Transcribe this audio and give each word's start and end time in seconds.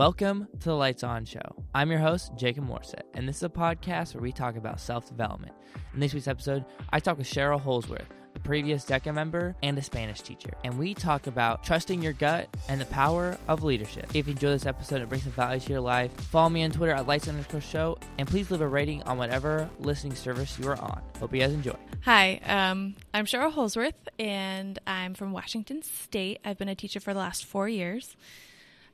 Welcome 0.00 0.48
to 0.60 0.64
the 0.70 0.74
Lights 0.74 1.04
On 1.04 1.26
Show. 1.26 1.62
I'm 1.74 1.90
your 1.90 2.00
host, 2.00 2.32
Jacob 2.34 2.66
Morset, 2.66 3.02
and 3.12 3.28
this 3.28 3.36
is 3.36 3.42
a 3.42 3.50
podcast 3.50 4.14
where 4.14 4.22
we 4.22 4.32
talk 4.32 4.56
about 4.56 4.80
self 4.80 5.06
development. 5.06 5.52
In 5.92 6.00
this 6.00 6.14
week's 6.14 6.26
episode, 6.26 6.64
I 6.88 7.00
talk 7.00 7.18
with 7.18 7.26
Cheryl 7.26 7.60
Holsworth, 7.60 8.08
a 8.34 8.38
previous 8.38 8.86
DECA 8.86 9.12
member 9.12 9.54
and 9.62 9.76
a 9.76 9.82
Spanish 9.82 10.22
teacher, 10.22 10.52
and 10.64 10.78
we 10.78 10.94
talk 10.94 11.26
about 11.26 11.64
trusting 11.64 12.00
your 12.00 12.14
gut 12.14 12.48
and 12.70 12.80
the 12.80 12.86
power 12.86 13.36
of 13.46 13.62
leadership. 13.62 14.06
If 14.14 14.26
you 14.26 14.32
enjoy 14.32 14.52
this 14.52 14.64
episode 14.64 15.02
and 15.02 15.08
brings 15.10 15.24
some 15.24 15.32
value 15.32 15.60
to 15.60 15.70
your 15.70 15.82
life, 15.82 16.10
follow 16.14 16.48
me 16.48 16.64
on 16.64 16.70
Twitter 16.70 16.94
at 16.94 17.06
Lights 17.06 17.28
underscore 17.28 17.60
show, 17.60 17.98
and 18.16 18.26
please 18.26 18.50
leave 18.50 18.62
a 18.62 18.66
rating 18.66 19.02
on 19.02 19.18
whatever 19.18 19.68
listening 19.80 20.14
service 20.14 20.58
you 20.58 20.66
are 20.66 20.80
on. 20.80 21.02
Hope 21.18 21.34
you 21.34 21.40
guys 21.40 21.52
enjoy. 21.52 21.76
Hi, 22.06 22.40
um, 22.46 22.94
I'm 23.12 23.26
Cheryl 23.26 23.52
Holsworth, 23.52 24.08
and 24.18 24.78
I'm 24.86 25.12
from 25.12 25.32
Washington 25.32 25.82
State. 25.82 26.38
I've 26.42 26.56
been 26.56 26.70
a 26.70 26.74
teacher 26.74 27.00
for 27.00 27.12
the 27.12 27.20
last 27.20 27.44
four 27.44 27.68
years. 27.68 28.16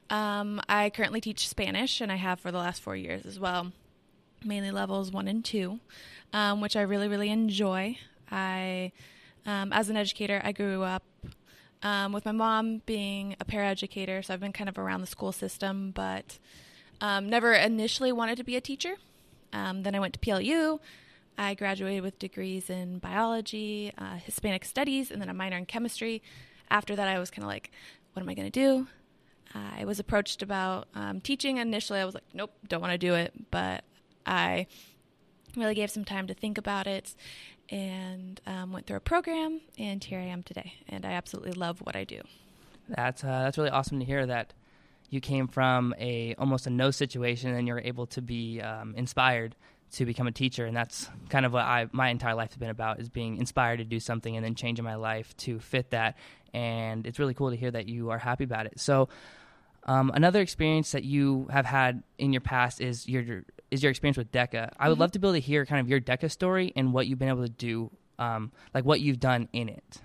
Um, 0.08 0.60
I 0.68 0.90
currently 0.90 1.20
teach 1.20 1.48
Spanish, 1.48 2.00
and 2.00 2.12
I 2.12 2.16
have 2.16 2.40
for 2.40 2.52
the 2.52 2.58
last 2.58 2.82
four 2.82 2.96
years 2.96 3.26
as 3.26 3.38
well, 3.40 3.72
mainly 4.44 4.70
levels 4.70 5.10
one 5.10 5.28
and 5.28 5.44
two, 5.44 5.80
um, 6.32 6.60
which 6.60 6.76
I 6.76 6.82
really, 6.82 7.08
really 7.08 7.30
enjoy. 7.30 7.98
I, 8.30 8.92
um, 9.44 9.72
as 9.72 9.88
an 9.88 9.96
educator, 9.96 10.40
I 10.44 10.52
grew 10.52 10.82
up 10.82 11.02
um, 11.82 12.12
with 12.12 12.24
my 12.24 12.32
mom 12.32 12.82
being 12.86 13.36
a 13.40 13.44
paraeducator, 13.44 14.24
so 14.24 14.32
I've 14.32 14.40
been 14.40 14.52
kind 14.52 14.68
of 14.68 14.78
around 14.78 15.00
the 15.00 15.06
school 15.06 15.32
system, 15.32 15.90
but 15.90 16.38
um, 17.00 17.28
never 17.28 17.52
initially 17.52 18.12
wanted 18.12 18.36
to 18.36 18.44
be 18.44 18.56
a 18.56 18.60
teacher. 18.60 18.94
Um, 19.52 19.82
then 19.82 19.94
I 19.94 20.00
went 20.00 20.14
to 20.14 20.20
PLU. 20.20 20.80
I 21.38 21.54
graduated 21.54 22.02
with 22.02 22.18
degrees 22.18 22.70
in 22.70 22.98
biology, 22.98 23.92
uh, 23.98 24.16
Hispanic 24.16 24.64
studies, 24.64 25.10
and 25.10 25.20
then 25.20 25.28
a 25.28 25.34
minor 25.34 25.58
in 25.58 25.66
chemistry. 25.66 26.22
After 26.70 26.96
that, 26.96 27.08
I 27.08 27.18
was 27.18 27.30
kind 27.30 27.44
of 27.44 27.48
like, 27.48 27.70
what 28.12 28.22
am 28.22 28.28
I 28.28 28.34
going 28.34 28.50
to 28.50 28.60
do? 28.60 28.86
I 29.78 29.84
was 29.84 29.98
approached 29.98 30.42
about 30.42 30.88
um, 30.94 31.20
teaching. 31.20 31.58
Initially, 31.58 32.00
I 32.00 32.04
was 32.04 32.14
like, 32.14 32.24
nope, 32.34 32.52
don't 32.68 32.80
want 32.80 32.92
to 32.92 32.98
do 32.98 33.14
it. 33.14 33.32
But 33.50 33.84
I 34.24 34.66
really 35.56 35.74
gave 35.74 35.90
some 35.90 36.04
time 36.04 36.26
to 36.26 36.34
think 36.34 36.58
about 36.58 36.86
it 36.86 37.14
and 37.68 38.40
um, 38.46 38.72
went 38.72 38.86
through 38.86 38.98
a 38.98 39.00
program, 39.00 39.60
and 39.78 40.02
here 40.02 40.20
I 40.20 40.24
am 40.26 40.42
today. 40.42 40.74
And 40.88 41.04
I 41.04 41.12
absolutely 41.12 41.52
love 41.52 41.80
what 41.80 41.96
I 41.96 42.04
do. 42.04 42.20
That's 42.88 43.24
uh, 43.24 43.42
that's 43.44 43.58
really 43.58 43.70
awesome 43.70 43.98
to 43.98 44.04
hear 44.04 44.24
that 44.26 44.52
you 45.10 45.20
came 45.20 45.48
from 45.48 45.94
a 45.98 46.34
almost 46.38 46.66
a 46.66 46.70
no 46.70 46.90
situation 46.90 47.54
and 47.54 47.66
you're 47.66 47.80
able 47.80 48.06
to 48.06 48.22
be 48.22 48.60
um, 48.60 48.94
inspired 48.96 49.54
to 49.92 50.04
become 50.04 50.26
a 50.26 50.32
teacher 50.32 50.66
and 50.66 50.76
that's 50.76 51.08
kind 51.28 51.46
of 51.46 51.52
what 51.52 51.64
I 51.64 51.86
my 51.92 52.08
entire 52.08 52.34
life 52.34 52.50
has 52.50 52.56
been 52.56 52.70
about 52.70 53.00
is 53.00 53.08
being 53.08 53.36
inspired 53.38 53.78
to 53.78 53.84
do 53.84 54.00
something 54.00 54.36
and 54.36 54.44
then 54.44 54.54
changing 54.54 54.84
my 54.84 54.96
life 54.96 55.36
to 55.38 55.60
fit 55.60 55.90
that 55.90 56.16
and 56.52 57.06
it's 57.06 57.18
really 57.18 57.34
cool 57.34 57.50
to 57.50 57.56
hear 57.56 57.70
that 57.70 57.88
you 57.88 58.10
are 58.10 58.18
happy 58.18 58.44
about 58.44 58.66
it 58.66 58.80
so 58.80 59.08
um, 59.86 60.10
another 60.14 60.40
experience 60.40 60.92
that 60.92 61.04
you 61.04 61.48
have 61.50 61.64
had 61.64 62.02
in 62.18 62.32
your 62.32 62.40
past 62.40 62.80
is 62.80 63.08
your 63.08 63.44
is 63.70 63.82
your 63.82 63.90
experience 63.90 64.16
with 64.16 64.30
DECA. 64.30 64.72
I 64.78 64.88
would 64.88 64.94
mm-hmm. 64.94 65.00
love 65.00 65.12
to 65.12 65.18
be 65.18 65.26
able 65.26 65.34
to 65.34 65.40
hear 65.40 65.64
kind 65.64 65.80
of 65.80 65.88
your 65.88 66.00
DECA 66.00 66.30
story 66.30 66.72
and 66.76 66.92
what 66.92 67.06
you've 67.06 67.18
been 67.18 67.28
able 67.28 67.42
to 67.42 67.48
do, 67.48 67.90
um, 68.18 68.52
like 68.74 68.84
what 68.84 69.00
you've 69.00 69.20
done 69.20 69.48
in 69.52 69.68
it. 69.68 70.00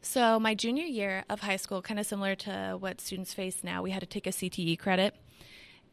So 0.00 0.38
my 0.38 0.54
junior 0.54 0.84
year 0.84 1.24
of 1.28 1.40
high 1.40 1.56
school, 1.56 1.82
kind 1.82 2.00
of 2.00 2.06
similar 2.06 2.34
to 2.36 2.76
what 2.78 3.00
students 3.00 3.34
face 3.34 3.62
now, 3.62 3.82
we 3.82 3.90
had 3.90 4.00
to 4.00 4.06
take 4.06 4.26
a 4.26 4.30
CTE 4.30 4.78
credit. 4.78 5.14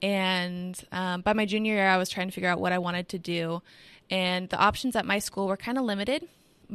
And 0.02 0.82
um, 0.92 1.22
by 1.22 1.34
my 1.34 1.46
junior 1.46 1.74
year, 1.74 1.88
I 1.88 1.98
was 1.98 2.10
trying 2.10 2.28
to 2.28 2.34
figure 2.34 2.50
out 2.50 2.60
what 2.60 2.72
I 2.72 2.78
wanted 2.78 3.10
to 3.10 3.20
do, 3.20 3.62
and 4.10 4.50
the 4.50 4.58
options 4.58 4.96
at 4.96 5.06
my 5.06 5.20
school 5.20 5.48
were 5.48 5.58
kind 5.58 5.78
of 5.78 5.86
limited. 5.86 6.28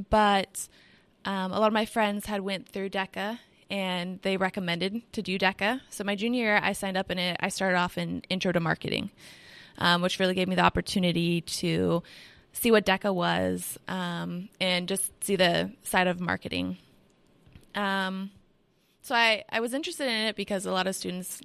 But 0.08 0.68
um, 1.24 1.52
a 1.52 1.60
lot 1.60 1.66
of 1.66 1.72
my 1.72 1.84
friends 1.84 2.26
had 2.26 2.40
went 2.40 2.68
through 2.68 2.90
DECA 2.90 3.38
and 3.70 4.20
they 4.22 4.36
recommended 4.36 5.00
to 5.12 5.22
do 5.22 5.38
DECA. 5.38 5.80
So 5.90 6.04
my 6.04 6.16
junior 6.16 6.42
year, 6.42 6.60
I 6.62 6.72
signed 6.72 6.96
up 6.96 7.10
in 7.10 7.18
it. 7.18 7.36
I 7.40 7.48
started 7.48 7.76
off 7.78 7.96
in 7.96 8.22
Intro 8.28 8.52
to 8.52 8.60
Marketing, 8.60 9.10
um, 9.78 10.02
which 10.02 10.18
really 10.18 10.34
gave 10.34 10.48
me 10.48 10.56
the 10.56 10.62
opportunity 10.62 11.40
to 11.42 12.02
see 12.52 12.70
what 12.70 12.84
DECA 12.84 13.14
was 13.14 13.78
um, 13.86 14.48
and 14.60 14.88
just 14.88 15.12
see 15.22 15.36
the 15.36 15.72
side 15.82 16.08
of 16.08 16.20
marketing. 16.20 16.78
Um, 17.74 18.30
so 19.02 19.14
I, 19.14 19.44
I 19.48 19.60
was 19.60 19.72
interested 19.72 20.08
in 20.08 20.26
it 20.26 20.36
because 20.36 20.66
a 20.66 20.72
lot 20.72 20.88
of 20.88 20.96
students 20.96 21.40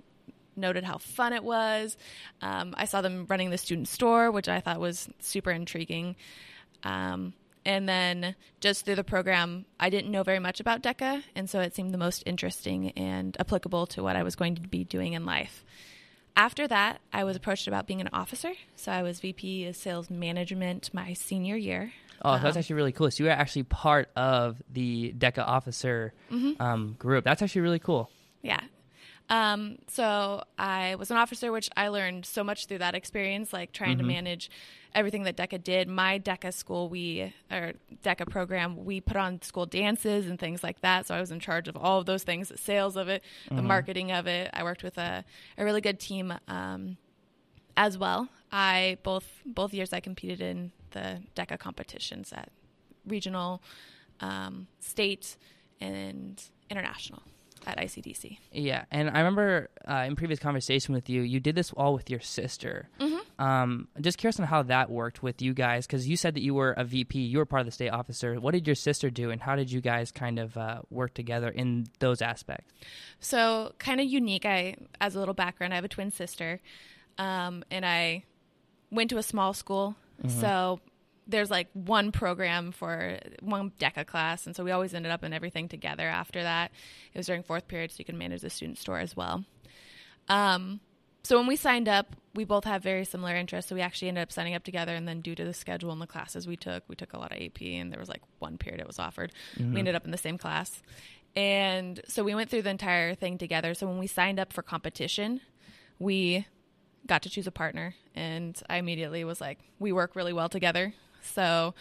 noted 0.56 0.84
how 0.84 0.98
fun 0.98 1.34
it 1.34 1.44
was. 1.44 1.96
Um, 2.42 2.74
I 2.78 2.86
saw 2.86 3.02
them 3.02 3.26
running 3.30 3.50
the 3.50 3.58
student 3.58 3.88
store, 3.88 4.32
which 4.32 4.50
I 4.50 4.62
thought 4.62 4.80
was 4.80 5.08
super 5.20 5.52
intriguing. 5.52 6.16
Um, 6.84 7.34
and 7.66 7.90
then 7.90 8.36
just 8.60 8.86
through 8.86 8.96
the 8.96 9.04
program, 9.04 9.66
I 9.80 9.90
didn't 9.90 10.12
know 10.12 10.24
very 10.24 10.40
much 10.40 10.60
about 10.60 10.82
DECA, 10.82 11.24
and 11.36 11.50
so 11.50 11.60
it 11.62 11.76
seemed 11.76 11.94
the 11.94 11.98
most 11.98 12.24
interesting 12.26 12.92
and 12.92 13.36
applicable 13.40 13.88
to 13.88 14.04
what 14.04 14.16
I 14.16 14.24
was 14.24 14.36
going 14.36 14.56
to 14.56 14.62
be 14.62 14.84
doing 14.84 15.14
in 15.14 15.26
life. 15.26 15.66
After 16.38 16.68
that, 16.68 17.00
I 17.14 17.24
was 17.24 17.36
approached 17.36 17.68
about 17.68 17.88
being 17.88 18.02
an 18.02 18.10
officer. 18.12 18.52
So 18.76 18.92
I 18.92 19.04
was 19.04 19.22
VP 19.22 19.68
of 19.68 19.76
Sales 19.76 20.10
Management 20.10 20.94
my 20.94 21.14
senior 21.14 21.56
year. 21.56 21.94
Oh, 22.22 22.32
um, 22.32 22.44
that's 22.44 22.58
actually 22.58 22.76
really 22.76 22.92
cool. 22.92 23.10
So 23.10 23.24
you 23.24 23.30
were 23.30 23.36
actually 23.36 23.64
part 23.64 24.10
of 24.16 24.62
the 24.72 25.14
DECA 25.18 25.46
officer 25.46 26.14
mm-hmm. 26.30 26.62
um, 26.62 26.96
group. 27.00 27.24
That's 27.24 27.42
actually 27.42 27.62
really 27.62 27.80
cool. 27.80 28.10
Um, 29.30 29.78
so 29.88 30.44
I 30.58 30.96
was 30.96 31.10
an 31.10 31.18
officer, 31.18 31.52
which 31.52 31.70
I 31.76 31.88
learned 31.88 32.26
so 32.26 32.44
much 32.44 32.68
through 32.68 32.80
that 32.80 32.96
experience, 32.96 33.52
like 33.52 33.72
trying 33.72 33.98
mm-hmm. 33.98 34.08
to 34.08 34.14
manage 34.14 34.52
everything 34.94 35.24
that 35.24 35.36
DECA 35.36 35.64
did. 35.64 35.88
My 35.88 36.20
DECA 36.20 36.54
school, 36.54 36.90
we 36.90 37.34
or 37.52 37.74
DECA 38.04 38.30
program, 38.30 38.86
we 38.86 39.02
put 39.02 39.18
on 39.18 39.42
school 39.42 39.66
dances 39.66 40.28
and 40.28 40.40
things 40.40 40.64
like 40.64 40.82
that. 40.82 41.08
So 41.08 41.16
I 41.16 41.20
was 41.20 41.32
in 41.32 41.40
charge 41.40 41.68
of 41.68 41.76
all 41.76 42.00
of 42.00 42.06
those 42.06 42.24
things, 42.24 42.50
the 42.50 42.58
sales 42.58 42.96
of 42.96 43.10
it, 43.10 43.24
mm-hmm. 43.46 43.56
the 43.56 43.62
marketing 43.64 44.12
of 44.12 44.28
it. 44.28 44.50
I 44.54 44.64
worked 44.64 44.84
with 44.84 44.98
a, 44.98 45.26
a 45.58 45.66
really 45.66 45.82
good 45.82 46.00
team 46.00 46.34
um, 46.48 46.98
as 47.76 47.98
well. 47.98 48.30
I 48.52 49.00
both 49.04 49.42
both 49.46 49.74
years 49.74 49.92
I 49.92 50.00
competed 50.00 50.40
in 50.40 50.72
the 50.92 51.22
DECA 51.36 51.58
competitions 51.58 52.32
at 52.32 52.52
regional, 53.08 53.62
um, 54.22 54.68
state, 54.80 55.36
and 55.82 56.42
international 56.70 57.24
at 57.66 57.78
ICDC. 57.78 58.38
Yeah, 58.52 58.86
and 58.92 59.10
I 59.10 59.20
remember 59.20 59.70
uh, 59.88 60.04
in 60.08 60.16
previous 60.16 60.40
conversation 60.40 60.94
with 60.94 61.10
you, 61.10 61.22
you 61.22 61.40
did 61.40 61.56
this 61.56 61.72
all 61.74 61.94
with 61.94 62.10
your 62.10 62.20
sister. 62.20 62.90
Mm-hmm. 63.00 63.42
Um, 63.42 63.88
just 64.00 64.18
curious 64.18 64.40
on 64.40 64.46
how 64.46 64.64
that 64.64 64.90
worked 64.90 65.24
with 65.24 65.42
you 65.42 65.54
guys, 65.54 65.86
because 65.86 66.08
you 66.08 66.16
said 66.16 66.36
that 66.36 66.42
you 66.42 66.54
were 66.54 66.72
a 66.72 66.84
VP, 66.84 67.20
you 67.20 67.38
were 67.38 67.46
part 67.46 67.62
of 67.62 67.66
the 67.66 67.72
state 67.72 67.90
officer. 67.90 68.40
What 68.40 68.54
did 68.54 68.68
your 68.68 68.76
sister 68.76 69.10
do, 69.10 69.32
and 69.32 69.42
how 69.42 69.56
did 69.56 69.72
you 69.72 69.82
guys 69.82 70.12
kind 70.12 70.40
of 70.40 70.56
uh, 70.58 70.82
work 70.90 71.14
together 71.14 71.50
in 71.50 71.88
those 72.00 72.22
aspects? 72.22 72.74
So, 73.20 73.74
kind 73.80 74.00
of 74.00 74.08
unique. 74.08 74.46
I, 74.46 74.76
as 75.02 75.16
a 75.16 75.20
little 75.20 75.34
background, 75.34 75.74
I 75.74 75.76
have 75.76 75.86
a 75.86 75.90
twin 75.90 76.12
sister, 76.12 76.62
um, 77.18 77.64
and 77.72 77.86
I 77.86 78.24
went 78.92 79.10
to 79.10 79.18
a 79.18 79.24
small 79.24 79.54
school. 79.54 79.96
Mm-hmm. 80.24 80.40
So 80.40 80.80
there's 81.28 81.50
like 81.50 81.68
one 81.74 82.12
program 82.12 82.72
for 82.72 83.20
one 83.42 83.72
DECA 83.80 84.06
class, 84.06 84.46
and 84.46 84.56
so 84.56 84.64
we 84.64 84.72
always 84.72 84.94
ended 84.94 85.12
up 85.12 85.24
in 85.24 85.34
everything 85.34 85.68
together 85.68 86.08
after 86.08 86.44
that. 86.44 86.72
It 87.14 87.18
was 87.18 87.28
during 87.28 87.44
fourth 87.44 87.68
period, 87.68 87.92
so 87.92 87.96
you 88.00 88.06
can 88.06 88.18
manage 88.18 88.42
the 88.42 88.50
student 88.50 88.78
store 88.78 89.00
as 89.00 89.16
well. 89.16 89.44
Um, 90.30 90.80
so 91.24 91.38
when 91.38 91.48
we 91.48 91.56
signed 91.56 91.90
up, 91.90 92.16
we 92.36 92.46
both 92.46 92.66
have 92.66 92.84
very 92.84 93.06
similar 93.06 93.36
interests, 93.36 93.70
so 93.70 93.76
we 93.76 93.82
actually 93.82 94.10
ended 94.10 94.22
up 94.22 94.32
signing 94.32 94.54
up 94.54 94.64
together. 94.64 94.94
And 94.94 95.08
then, 95.08 95.22
due 95.22 95.34
to 95.34 95.44
the 95.44 95.54
schedule 95.54 95.92
and 95.92 96.02
the 96.02 96.08
classes 96.08 96.48
we 96.48 96.56
took, 96.56 96.84
we 96.88 96.96
took 96.96 97.14
a 97.14 97.18
lot 97.18 97.32
of 97.32 97.42
AP, 97.42 97.62
and 97.62 97.92
there 97.92 98.00
was 98.00 98.10
like 98.10 98.22
one 98.40 98.58
period 98.58 98.80
it 98.80 98.88
was 98.88 99.00
offered. 99.00 99.32
Mm-hmm. 99.58 99.74
We 99.74 99.80
ended 99.80 99.96
up 99.96 100.06
in 100.06 100.12
the 100.12 100.18
same 100.18 100.38
class, 100.38 100.84
and 101.36 102.00
so 102.08 102.24
we 102.24 102.36
went 102.36 102.52
through 102.52 102.62
the 102.62 102.70
entire 102.70 103.16
thing 103.16 103.40
together. 103.40 103.74
So 103.74 103.88
when 103.88 103.98
we 103.98 104.08
signed 104.08 104.40
up 104.40 104.54
for 104.54 104.62
competition, 104.62 105.42
we 105.98 106.46
got 107.08 107.24
to 107.24 107.30
choose 107.30 107.48
a 107.48 107.52
partner, 107.52 107.96
and 108.14 108.62
I 108.70 108.78
immediately 108.78 109.24
was 109.24 109.42
like, 109.42 109.58
"We 109.80 109.92
work 109.92 110.16
really 110.16 110.34
well 110.34 110.50
together." 110.50 110.94
So 111.26 111.74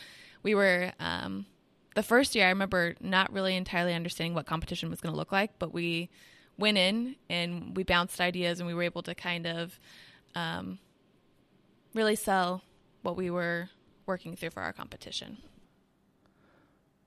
we 0.43 0.55
were 0.55 0.93
um, 1.01 1.47
the 1.95 2.03
first 2.03 2.35
year. 2.35 2.47
I 2.47 2.51
remember 2.51 2.95
not 3.01 3.33
really 3.33 3.57
entirely 3.57 3.95
understanding 3.95 4.35
what 4.35 4.47
competition 4.47 4.91
was 4.91 5.01
going 5.01 5.13
to 5.13 5.17
look 5.17 5.33
like, 5.33 5.59
but 5.59 5.73
we 5.73 6.11
went 6.59 6.79
in 6.79 7.17
and 7.29 7.77
we 7.77 7.83
bounced 7.83 8.21
ideas, 8.21 8.61
and 8.61 8.67
we 8.67 8.75
were 8.75 8.83
able 8.83 9.03
to 9.03 9.15
kind 9.15 9.47
of 9.47 9.79
um, 10.35 10.79
really 11.95 12.17
sell 12.17 12.63
what 13.03 13.17
we 13.17 13.31
were 13.31 13.71
working 14.07 14.37
through 14.37 14.51
for 14.51 14.63
our 14.63 14.73
competition. 14.73 15.39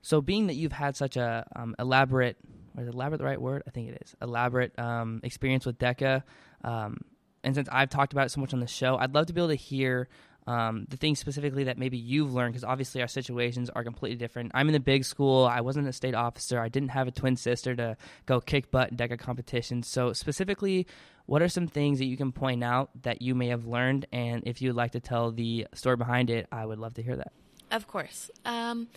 So, 0.02 0.20
being 0.20 0.46
that 0.46 0.54
you've 0.54 0.72
had 0.72 0.96
such 0.96 1.16
a 1.16 1.46
um, 1.54 1.74
elaborate, 1.78 2.36
is 2.78 2.88
elaborate 2.88 3.18
the 3.18 3.24
right 3.24 3.40
word? 3.40 3.62
I 3.66 3.70
think 3.70 3.90
it 3.90 4.02
is 4.04 4.14
elaborate 4.22 4.78
um, 4.78 5.20
experience 5.22 5.66
with 5.66 5.78
DECA, 5.78 6.22
um, 6.64 6.98
and 7.44 7.54
since 7.54 7.68
I've 7.70 7.90
talked 7.90 8.12
about 8.12 8.26
it 8.26 8.30
so 8.30 8.40
much 8.40 8.52
on 8.52 8.60
the 8.60 8.66
show, 8.66 8.96
I'd 8.96 9.14
love 9.14 9.26
to 9.26 9.32
be 9.32 9.40
able 9.40 9.48
to 9.48 9.54
hear 9.54 10.08
um, 10.48 10.86
the 10.88 10.96
things 10.96 11.18
specifically 11.18 11.64
that 11.64 11.76
maybe 11.76 11.98
you've 11.98 12.32
learned 12.32 12.54
because 12.54 12.64
obviously 12.64 13.02
our 13.02 13.06
situations 13.06 13.68
are 13.68 13.84
completely 13.84 14.16
different. 14.16 14.50
I'm 14.54 14.66
in 14.68 14.72
the 14.72 14.80
big 14.80 15.04
school. 15.04 15.44
I 15.44 15.60
wasn't 15.60 15.86
a 15.88 15.92
state 15.92 16.14
officer. 16.14 16.58
I 16.58 16.70
didn't 16.70 16.88
have 16.88 17.06
a 17.06 17.10
twin 17.10 17.36
sister 17.36 17.76
to 17.76 17.98
go 18.24 18.40
kick 18.40 18.70
butt 18.70 18.90
in 18.90 18.96
deca 18.96 19.18
competitions. 19.18 19.88
So 19.88 20.14
specifically 20.14 20.86
what 21.26 21.42
are 21.42 21.48
some 21.48 21.66
things 21.66 21.98
that 21.98 22.06
you 22.06 22.16
can 22.16 22.32
point 22.32 22.64
out 22.64 22.88
that 23.02 23.20
you 23.20 23.34
may 23.34 23.48
have 23.48 23.66
learned? 23.66 24.06
And 24.10 24.42
if 24.46 24.62
you'd 24.62 24.74
like 24.74 24.92
to 24.92 25.00
tell 25.00 25.30
the 25.30 25.66
story 25.74 25.96
behind 25.96 26.30
it 26.30 26.46
i 26.50 26.64
would 26.64 26.78
love 26.78 26.94
to 26.94 27.02
hear 27.02 27.16
that. 27.16 27.32
Of 27.70 27.86
course. 27.86 28.30
Um, 28.46 28.88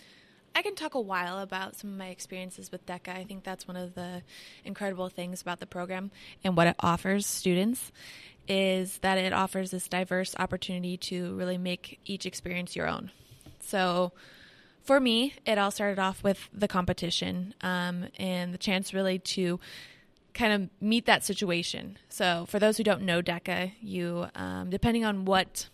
I 0.56 0.62
can 0.62 0.76
talk 0.76 0.96
a 0.96 1.02
while 1.02 1.40
about 1.40 1.76
some 1.76 1.92
of 1.92 1.98
my 1.98 2.08
experiences 2.08 2.72
with 2.72 2.86
DECA. 2.86 3.10
I 3.10 3.24
think 3.24 3.44
that's 3.44 3.68
one 3.68 3.78
of 3.78 3.96
the 3.96 4.22
incredible 4.64 5.10
things 5.10 5.42
about 5.42 5.60
the 5.60 5.66
program 5.66 6.12
and 6.44 6.56
what 6.56 6.68
it 6.68 6.76
offers 6.80 7.26
students 7.26 7.92
is 8.48 8.98
that 9.00 9.18
it 9.18 9.34
offers 9.34 9.72
this 9.72 9.88
diverse 9.88 10.36
opportunity 10.38 10.98
to 10.98 11.36
really 11.36 11.58
make 11.58 12.00
each 12.06 12.26
experience 12.26 12.76
your 12.76 12.88
own. 12.88 13.12
So, 13.60 14.12
for 14.82 15.00
me, 15.00 15.36
it 15.46 15.58
all 15.58 15.70
started 15.70 16.00
off 16.00 16.24
with 16.24 16.50
the 16.52 16.68
competition 16.68 17.54
um, 17.62 18.08
and 18.18 18.54
the 18.54 18.58
chance 18.58 18.94
really 18.94 19.20
to 19.20 19.60
kind 20.34 20.54
of 20.54 20.70
meet 20.82 21.06
that 21.06 21.24
situation. 21.24 21.98
So, 22.10 22.46
for 22.48 22.60
those 22.60 22.78
who 22.78 22.84
don't 22.84 23.04
know 23.04 23.22
DECA, 23.22 23.74
you, 23.82 24.28
um, 24.36 24.70
depending 24.70 25.06
on 25.06 25.26
what 25.26 25.70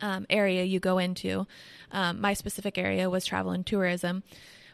um, 0.00 0.26
area 0.28 0.64
you 0.64 0.80
go 0.80 0.98
into, 0.98 1.46
um, 1.92 2.20
my 2.20 2.34
specific 2.34 2.78
area 2.78 3.08
was 3.08 3.24
travel 3.24 3.52
and 3.52 3.66
tourism. 3.66 4.22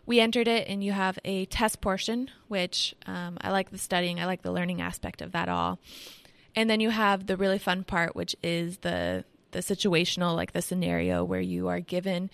We 0.06 0.20
entered 0.20 0.47
it, 0.47 0.69
and 0.69 0.85
you 0.85 0.93
have 0.93 1.19
a 1.25 1.47
test 1.47 1.81
portion, 1.81 2.31
which 2.47 2.94
um, 3.06 3.38
I 3.41 3.50
like 3.50 3.70
the 3.70 3.79
studying, 3.79 4.20
I 4.20 4.26
like 4.26 4.43
the 4.43 4.53
learning 4.53 4.81
aspect 4.81 5.20
of 5.20 5.32
that 5.32 5.49
all. 5.49 5.81
And 6.56 6.69
then 6.70 6.81
you 6.81 6.91
have 6.91 7.26
the 7.26 7.37
really 7.37 7.58
fun 7.58 7.85
part, 7.85 8.17
which 8.17 8.35
is 8.43 8.79
the 8.79 9.25
the 9.53 9.58
situational, 9.61 10.35
like 10.35 10.53
the 10.53 10.62
scenario 10.62 11.23
where 11.25 11.41
you 11.41 11.69
are 11.69 11.81
given 11.81 12.31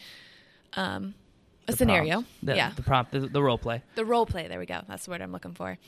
um, 0.74 1.14
a 1.68 1.72
The 1.72 1.76
scenario. 1.78 2.24
The, 2.42 2.56
yeah, 2.56 2.72
The 2.74 2.82
prompt, 2.82 3.12
the, 3.12 3.20
the 3.20 3.42
role 3.42 3.58
play. 3.58 3.82
the 3.94 4.04
role 4.04 4.26
play. 4.26 4.48
There 4.48 4.58
we 4.58 4.66
go. 4.66 4.80
That's 4.88 5.04
the 5.04 5.10
word 5.10 5.20
I'm 5.20 5.30
looking 5.32 5.54
for. 5.54 5.78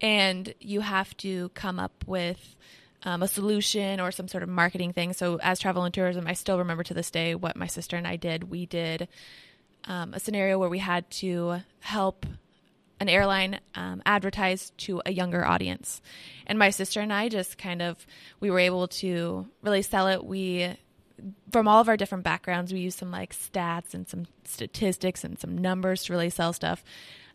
And 0.00 0.54
you 0.60 0.80
have 0.80 1.16
to 1.18 1.50
come 1.50 1.78
up 1.78 2.04
with 2.06 2.56
um, 3.04 3.22
a 3.22 3.28
solution 3.28 4.00
or 4.00 4.10
some 4.10 4.26
sort 4.28 4.42
of 4.42 4.48
marketing 4.48 4.92
thing. 4.92 5.12
So, 5.12 5.38
as 5.42 5.60
travel 5.60 5.84
and 5.84 5.92
tourism, 5.94 6.26
I 6.26 6.32
still 6.32 6.58
remember 6.58 6.82
to 6.84 6.94
this 6.94 7.10
day 7.10 7.34
what 7.34 7.54
my 7.56 7.66
sister 7.66 7.96
and 7.96 8.06
I 8.06 8.16
did. 8.16 8.50
We 8.50 8.66
did 8.66 9.06
um, 9.84 10.14
a 10.14 10.18
scenario 10.20 10.58
where 10.58 10.70
we 10.70 10.78
had 10.78 11.08
to 11.22 11.60
help 11.80 12.24
an 13.00 13.08
airline 13.08 13.60
um, 13.74 14.02
advertise 14.06 14.70
to 14.78 15.02
a 15.04 15.12
younger 15.12 15.44
audience. 15.44 16.00
And 16.46 16.58
my 16.58 16.70
sister 16.70 17.00
and 17.00 17.12
I 17.12 17.28
just 17.28 17.58
kind 17.58 17.82
of 17.82 18.06
we 18.40 18.50
were 18.50 18.60
able 18.60 18.88
to 18.88 19.46
really 19.62 19.82
sell 19.82 20.08
it. 20.08 20.24
We 20.24 20.76
from 21.50 21.68
all 21.68 21.80
of 21.80 21.88
our 21.88 21.96
different 21.96 22.24
backgrounds, 22.24 22.72
we 22.72 22.80
used 22.80 22.98
some 22.98 23.10
like 23.10 23.34
stats 23.34 23.94
and 23.94 24.08
some 24.08 24.26
statistics 24.44 25.24
and 25.24 25.38
some 25.38 25.56
numbers 25.56 26.04
to 26.04 26.12
really 26.12 26.30
sell 26.30 26.52
stuff. 26.52 26.84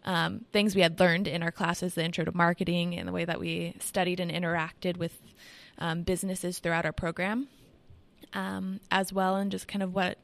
Um, 0.06 0.46
things 0.54 0.76
we 0.76 0.82
had 0.82 1.00
learned 1.00 1.28
in 1.28 1.44
our 1.44 1.52
classes, 1.52 1.94
the 1.94 2.04
intro 2.04 2.24
to 2.26 2.36
marketing, 2.36 2.98
and 2.98 3.08
the 3.08 3.12
way 3.12 3.26
that 3.26 3.40
we 3.40 3.76
studied 3.80 4.20
and 4.20 4.32
interacted 4.32 4.98
with 4.98 5.18
um, 5.78 6.04
businesses 6.04 6.60
throughout 6.60 6.86
our 6.86 6.94
program, 6.94 7.48
um, 8.34 8.80
as 8.92 9.12
well, 9.12 9.36
and 9.36 9.52
just 9.52 9.68
kind 9.68 9.84
of 9.84 9.94
what 9.94 10.18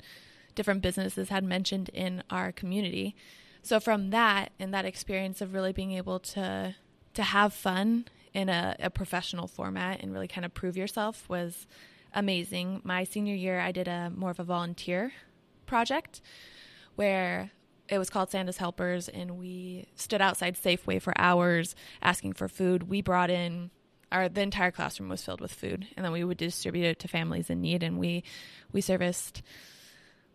different 0.55 0.81
businesses 0.81 1.29
had 1.29 1.43
mentioned 1.43 1.89
in 1.89 2.23
our 2.29 2.51
community. 2.51 3.15
So 3.65 3.79
from 3.79 4.11
that 4.11 4.51
and 4.59 4.75
that 4.75 4.85
experience 4.85 5.41
of 5.41 5.55
really 5.55 5.73
being 5.73 5.93
able 5.93 6.19
to 6.19 6.75
to 7.15 7.23
have 7.23 7.51
fun 7.51 8.05
in 8.31 8.47
a, 8.47 8.75
a 8.79 8.89
professional 8.91 9.47
format 9.47 10.01
and 10.01 10.13
really 10.13 10.27
kind 10.27 10.45
of 10.45 10.53
prove 10.53 10.77
yourself 10.77 11.27
was 11.27 11.65
amazing. 12.13 12.81
My 12.83 13.05
senior 13.05 13.33
year, 13.33 13.59
I 13.59 13.71
did 13.71 13.87
a 13.87 14.11
more 14.15 14.29
of 14.29 14.39
a 14.39 14.43
volunteer 14.43 15.13
project 15.65 16.21
where 16.93 17.49
it 17.89 17.97
was 17.97 18.11
called 18.11 18.29
Santa's 18.29 18.57
Helpers, 18.57 19.09
and 19.09 19.39
we 19.39 19.87
stood 19.95 20.21
outside 20.21 20.55
Safeway 20.55 21.01
for 21.01 21.13
hours 21.17 21.75
asking 22.03 22.33
for 22.33 22.47
food. 22.47 22.83
We 22.83 23.01
brought 23.01 23.31
in 23.31 23.71
our 24.11 24.29
the 24.29 24.41
entire 24.41 24.69
classroom 24.69 25.09
was 25.09 25.23
filled 25.23 25.41
with 25.41 25.51
food, 25.51 25.87
and 25.97 26.05
then 26.05 26.11
we 26.11 26.23
would 26.23 26.37
distribute 26.37 26.85
it 26.85 26.99
to 26.99 27.07
families 27.07 27.49
in 27.49 27.61
need. 27.61 27.81
And 27.81 27.97
we 27.97 28.23
we 28.71 28.81
serviced 28.81 29.41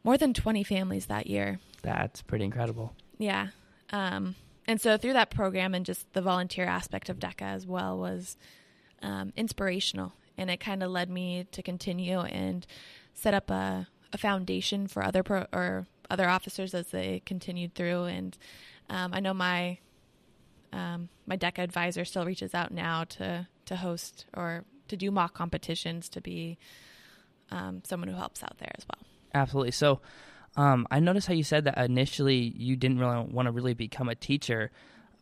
more 0.03 0.19
than 0.19 0.35
twenty 0.35 0.65
families 0.65 1.07
that 1.07 1.29
year. 1.29 1.61
That's 1.83 2.23
pretty 2.23 2.45
incredible. 2.45 2.97
Yeah. 3.21 3.49
Um, 3.91 4.35
and 4.67 4.81
so 4.81 4.97
through 4.97 5.13
that 5.13 5.31
program 5.31 5.75
and 5.75 5.85
just 5.85 6.13
the 6.13 6.23
volunteer 6.23 6.65
aspect 6.65 7.09
of 7.09 7.19
DECA 7.19 7.43
as 7.43 7.67
well 7.67 7.99
was 7.99 8.37
um, 9.03 9.33
inspirational. 9.37 10.13
And 10.39 10.51
it 10.51 10.59
kind 10.59 10.83
of 10.83 10.91
led 10.91 11.11
me 11.11 11.47
to 11.53 11.63
continue 11.63 12.21
and 12.21 12.67
set 13.13 13.35
up 13.35 13.51
a, 13.51 13.89
a 14.13 14.19
foundation 14.19 14.87
for 14.87 15.05
other 15.05 15.23
pro- 15.23 15.47
or 15.53 15.87
other 16.09 16.29
officers 16.29 16.73
as 16.75 16.89
they 16.89 17.21
continued 17.27 17.75
through. 17.75 18.05
And 18.05 18.39
um, 18.89 19.13
I 19.13 19.21
know 19.21 19.35
my 19.35 19.79
um, 20.73 21.09
my 21.27 21.37
DECA 21.37 21.59
advisor 21.59 22.05
still 22.05 22.25
reaches 22.25 22.55
out 22.55 22.71
now 22.71 23.05
to 23.05 23.49
to 23.67 23.77
host 23.77 24.25
or 24.35 24.65
to 24.89 24.97
do 24.97 25.11
mock 25.11 25.35
competitions 25.35 26.09
to 26.09 26.21
be 26.21 26.59
um, 27.51 27.83
someone 27.85 28.09
who 28.09 28.17
helps 28.17 28.43
out 28.43 28.57
there 28.59 28.73
as 28.77 28.87
well. 28.89 29.07
Absolutely. 29.35 29.73
So, 29.73 30.01
um, 30.57 30.87
I 30.91 31.01
noticed 31.01 31.27
how 31.29 31.35
you 31.35 31.45
said 31.45 31.65
that 31.65 31.79
initially 31.79 32.53
you 32.57 32.77
didn't 32.77 32.99
really 32.99 33.25
want 33.31 33.47
to 33.47 33.53
really 33.53 33.75
become 33.75 34.09
a 34.09 34.15
teacher. 34.15 34.71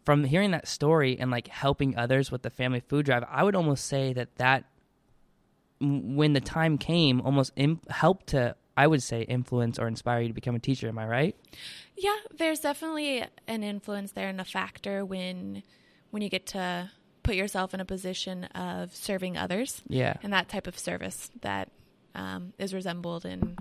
From 0.04 0.24
hearing 0.24 0.52
that 0.52 0.66
story 0.66 1.18
and 1.20 1.30
like 1.30 1.48
helping 1.48 1.96
others 1.96 2.30
with 2.32 2.42
the 2.42 2.50
family 2.50 2.80
food 2.80 3.04
drive, 3.06 3.24
I 3.30 3.42
would 3.44 3.54
almost 3.54 3.86
say 3.86 4.12
that 4.14 4.36
that 4.36 4.64
when 5.80 6.32
the 6.32 6.40
time 6.40 6.78
came, 6.78 7.20
almost 7.20 7.52
Im- 7.56 7.80
helped 7.88 8.28
to 8.28 8.56
I 8.76 8.86
would 8.86 9.02
say 9.02 9.22
influence 9.22 9.78
or 9.78 9.88
inspire 9.88 10.20
you 10.22 10.28
to 10.28 10.34
become 10.34 10.54
a 10.54 10.60
teacher. 10.60 10.88
Am 10.88 10.98
I 10.98 11.06
right? 11.06 11.36
Yeah, 11.96 12.14
there's 12.38 12.60
definitely 12.60 13.24
an 13.48 13.64
influence 13.64 14.12
there 14.12 14.28
and 14.28 14.40
a 14.40 14.44
factor 14.44 15.04
when 15.04 15.62
when 16.10 16.22
you 16.22 16.28
get 16.28 16.46
to 16.48 16.90
put 17.22 17.34
yourself 17.34 17.74
in 17.74 17.80
a 17.80 17.84
position 17.84 18.44
of 18.44 18.94
serving 18.96 19.36
others 19.36 19.82
Yeah. 19.88 20.14
and 20.22 20.32
that 20.32 20.48
type 20.48 20.66
of 20.66 20.78
service 20.78 21.30
that 21.42 21.68
um, 22.14 22.54
is 22.58 22.72
resembled 22.72 23.26
in 23.26 23.58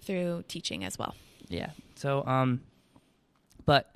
through 0.00 0.44
teaching 0.48 0.84
as 0.84 0.98
well. 0.98 1.14
Yeah. 1.48 1.70
So, 1.96 2.24
um, 2.26 2.60
but 3.64 3.92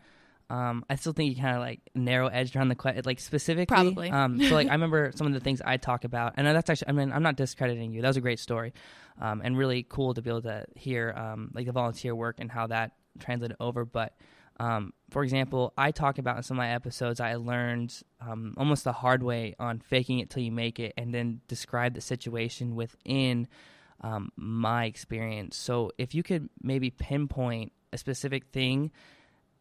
um, 0.51 0.85
I 0.91 0.97
still 0.97 1.13
think 1.13 1.35
you 1.35 1.41
kind 1.41 1.57
of 1.57 1.63
like 1.63 1.81
narrow 1.95 2.27
edged 2.27 2.57
around 2.57 2.69
the 2.69 2.75
question, 2.75 3.03
like 3.07 3.21
specifically. 3.21 3.67
Probably. 3.67 4.11
Um, 4.11 4.41
so 4.41 4.55
like 4.55 4.69
I 4.69 4.73
remember 4.73 5.13
some 5.15 5.27
of 5.29 5.33
the 5.33 5.41
things 5.41 5.63
I 5.65 5.77
talk 5.77 6.05
about, 6.05 6.35
and 6.37 6.47
that's 6.47 6.69
actually, 6.69 6.89
I 6.89 6.93
mean, 6.93 7.13
I'm 7.13 7.23
not 7.23 7.37
discrediting 7.37 7.93
you. 7.93 8.03
That 8.03 8.09
was 8.09 8.17
a 8.17 8.21
great 8.21 8.41
story, 8.41 8.75
um, 9.21 9.41
and 9.45 9.57
really 9.57 9.87
cool 9.89 10.13
to 10.15 10.23
be 10.23 10.29
able 10.29 10.43
to 10.43 10.67
hear 10.75 11.15
um, 11.17 11.53
like 11.55 11.67
the 11.67 11.73
volunteer 11.73 12.15
work 12.15 12.37
and 12.41 12.51
how 12.51 12.67
that 12.67 12.93
translated 13.21 13.57
over. 13.61 13.85
But 13.85 14.15
um, 14.59 14.93
for 15.11 15.23
example, 15.23 15.73
I 15.79 15.93
talk 15.93 16.19
about 16.19 16.37
in 16.37 16.43
some 16.43 16.57
of 16.57 16.59
my 16.59 16.71
episodes, 16.75 17.21
I 17.21 17.37
learned 17.37 18.03
um, 18.21 18.55
almost 18.57 18.83
the 18.83 18.93
hard 18.93 19.23
way 19.23 19.55
on 19.61 19.79
faking 19.79 20.19
it 20.19 20.31
till 20.31 20.43
you 20.43 20.53
make 20.53 20.81
it, 20.81 20.95
and 20.99 21.15
then 21.15 21.43
describe 21.47 21.95
the 21.95 22.01
situation 22.01 22.75
within 22.75 23.47
um, 24.01 24.31
my 24.37 24.85
experience. 24.85 25.57
So 25.57 25.93
if 25.99 26.15
you 26.15 26.23
could 26.23 26.49
maybe 26.63 26.91
pinpoint 26.91 27.73
a 27.93 27.99
specific 27.99 28.47
thing 28.47 28.91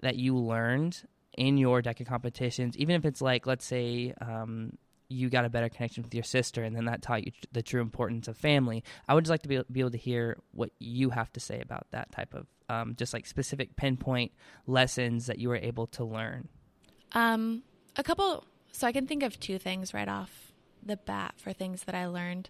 that 0.01 0.15
you 0.15 0.35
learned 0.35 1.01
in 1.37 1.57
your 1.57 1.81
DECA 1.81 2.05
competitions, 2.05 2.77
even 2.77 2.95
if 2.95 3.05
it's 3.05 3.21
like, 3.21 3.45
let's 3.45 3.65
say, 3.65 4.13
um, 4.21 4.77
you 5.09 5.29
got 5.29 5.43
a 5.43 5.49
better 5.49 5.69
connection 5.69 6.03
with 6.03 6.13
your 6.13 6.23
sister, 6.23 6.63
and 6.63 6.75
then 6.75 6.85
that 6.85 7.01
taught 7.01 7.25
you 7.25 7.31
the 7.51 7.63
true 7.63 7.81
importance 7.81 8.27
of 8.27 8.37
family. 8.37 8.83
I 9.07 9.15
would 9.15 9.25
just 9.25 9.31
like 9.31 9.41
to 9.41 9.49
be, 9.49 9.61
be 9.71 9.79
able 9.79 9.91
to 9.91 9.97
hear 9.97 10.37
what 10.51 10.69
you 10.79 11.09
have 11.09 11.33
to 11.33 11.39
say 11.39 11.59
about 11.61 11.87
that 11.91 12.11
type 12.11 12.33
of 12.33 12.45
um, 12.69 12.95
just 12.95 13.13
like 13.13 13.25
specific 13.25 13.75
pinpoint 13.75 14.31
lessons 14.67 15.25
that 15.25 15.39
you 15.39 15.49
were 15.49 15.55
able 15.55 15.87
to 15.87 16.03
learn. 16.03 16.47
Um, 17.13 17.63
a 17.95 18.03
couple. 18.03 18.45
So 18.71 18.85
I 18.85 18.91
can 18.91 19.07
think 19.07 19.23
of 19.23 19.39
two 19.39 19.57
things 19.57 19.93
right 19.93 20.07
off 20.07 20.53
the 20.83 20.97
bat 20.97 21.33
for 21.37 21.51
things 21.51 21.83
that 21.85 21.95
I 21.95 22.05
learned. 22.05 22.49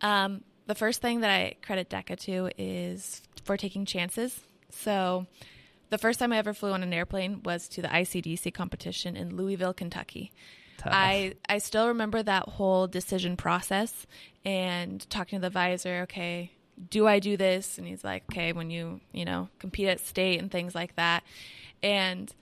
Um, 0.00 0.42
the 0.70 0.76
first 0.76 1.02
thing 1.02 1.22
that 1.22 1.30
I 1.30 1.56
credit 1.62 1.90
DECA 1.90 2.16
to 2.20 2.48
is 2.56 3.22
for 3.42 3.56
taking 3.56 3.84
chances. 3.84 4.38
So 4.70 5.26
the 5.88 5.98
first 5.98 6.20
time 6.20 6.32
I 6.32 6.38
ever 6.38 6.54
flew 6.54 6.70
on 6.70 6.84
an 6.84 6.92
airplane 6.92 7.42
was 7.42 7.66
to 7.70 7.82
the 7.82 7.88
ICDC 7.88 8.54
competition 8.54 9.16
in 9.16 9.36
Louisville, 9.36 9.74
Kentucky. 9.74 10.30
Tough. 10.78 10.92
I 10.94 11.34
I 11.48 11.58
still 11.58 11.88
remember 11.88 12.22
that 12.22 12.48
whole 12.50 12.86
decision 12.86 13.36
process 13.36 14.06
and 14.44 15.04
talking 15.10 15.38
to 15.38 15.40
the 15.40 15.48
advisor. 15.48 16.02
Okay, 16.04 16.52
do 16.88 17.04
I 17.08 17.18
do 17.18 17.36
this? 17.36 17.76
And 17.76 17.88
he's 17.88 18.04
like, 18.04 18.22
okay, 18.30 18.52
when 18.52 18.70
you 18.70 19.00
you 19.10 19.24
know 19.24 19.48
compete 19.58 19.88
at 19.88 19.98
state 19.98 20.38
and 20.38 20.52
things 20.52 20.72
like 20.72 20.94
that, 20.94 21.24
and 21.82 22.32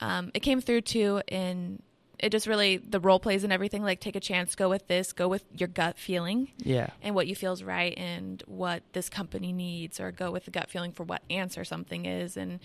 um, 0.00 0.30
it 0.32 0.40
came 0.40 0.62
through 0.62 0.80
too 0.80 1.20
in 1.28 1.82
it 2.18 2.30
just 2.30 2.46
really 2.46 2.78
the 2.78 2.98
role 3.00 3.18
plays 3.20 3.44
and 3.44 3.52
everything 3.52 3.82
like 3.82 4.00
take 4.00 4.16
a 4.16 4.20
chance 4.20 4.54
go 4.54 4.68
with 4.68 4.86
this 4.88 5.12
go 5.12 5.28
with 5.28 5.44
your 5.54 5.68
gut 5.68 5.98
feeling 5.98 6.48
yeah. 6.58 6.88
and 7.02 7.14
what 7.14 7.26
you 7.26 7.34
feel 7.36 7.52
is 7.52 7.62
right 7.62 7.96
and 7.98 8.42
what 8.46 8.82
this 8.92 9.08
company 9.10 9.52
needs 9.52 10.00
or 10.00 10.10
go 10.10 10.30
with 10.30 10.44
the 10.46 10.50
gut 10.50 10.70
feeling 10.70 10.92
for 10.92 11.04
what 11.04 11.22
answer 11.28 11.62
something 11.64 12.06
is 12.06 12.36
and 12.36 12.58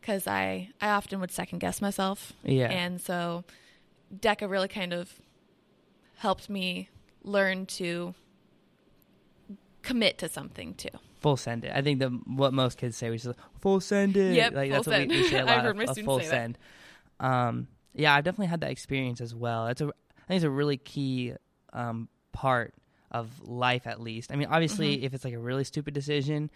because 0.00 0.26
i 0.26 0.68
i 0.80 0.88
often 0.88 1.20
would 1.20 1.30
second 1.30 1.60
guess 1.60 1.80
myself 1.80 2.32
Yeah. 2.42 2.70
and 2.70 3.00
so 3.00 3.44
deca 4.14 4.50
really 4.50 4.68
kind 4.68 4.92
of 4.92 5.20
helped 6.16 6.50
me 6.50 6.88
learn 7.22 7.66
to 7.66 8.14
commit 9.82 10.18
to 10.18 10.28
something 10.28 10.74
too 10.74 10.88
Full 11.20 11.36
send 11.36 11.66
it. 11.66 11.72
I 11.74 11.82
think 11.82 11.98
the 11.98 12.08
what 12.08 12.54
most 12.54 12.78
kids 12.78 12.96
say, 12.96 13.10
which 13.10 13.26
is 13.26 13.34
full 13.60 13.78
send 13.80 14.16
it. 14.16 14.34
Yep, 14.36 14.54
like 14.54 14.70
full 14.70 14.82
that's 14.82 14.86
what 14.86 15.00
we, 15.00 15.06
we 15.08 15.28
send. 15.28 15.30
say 15.30 15.36
a 15.36 15.42
I've 15.42 15.46
lot. 15.48 15.60
heard 15.64 15.70
of, 15.72 15.76
my 15.76 15.84
of 15.84 15.98
full 15.98 16.18
say 16.20 16.24
that. 16.24 16.30
send. 16.30 16.58
Um, 17.20 17.68
yeah, 17.94 18.14
I've 18.14 18.24
definitely 18.24 18.46
had 18.48 18.60
that 18.60 18.70
experience 18.70 19.20
as 19.20 19.34
well. 19.34 19.66
It's 19.68 19.80
a, 19.80 19.86
I 19.86 20.26
think 20.28 20.36
it's 20.36 20.44
a 20.44 20.50
really 20.50 20.76
key 20.76 21.34
um, 21.72 22.08
part 22.32 22.74
of 23.10 23.28
life, 23.42 23.86
at 23.86 24.00
least. 24.00 24.30
I 24.32 24.36
mean, 24.36 24.48
obviously, 24.50 24.96
Mm-hmm. 24.96 25.04
if 25.04 25.14
it's 25.14 25.24
like 25.24 25.34
a 25.34 25.38
really 25.38 25.64
stupid 25.64 25.94
decision, 25.94 26.50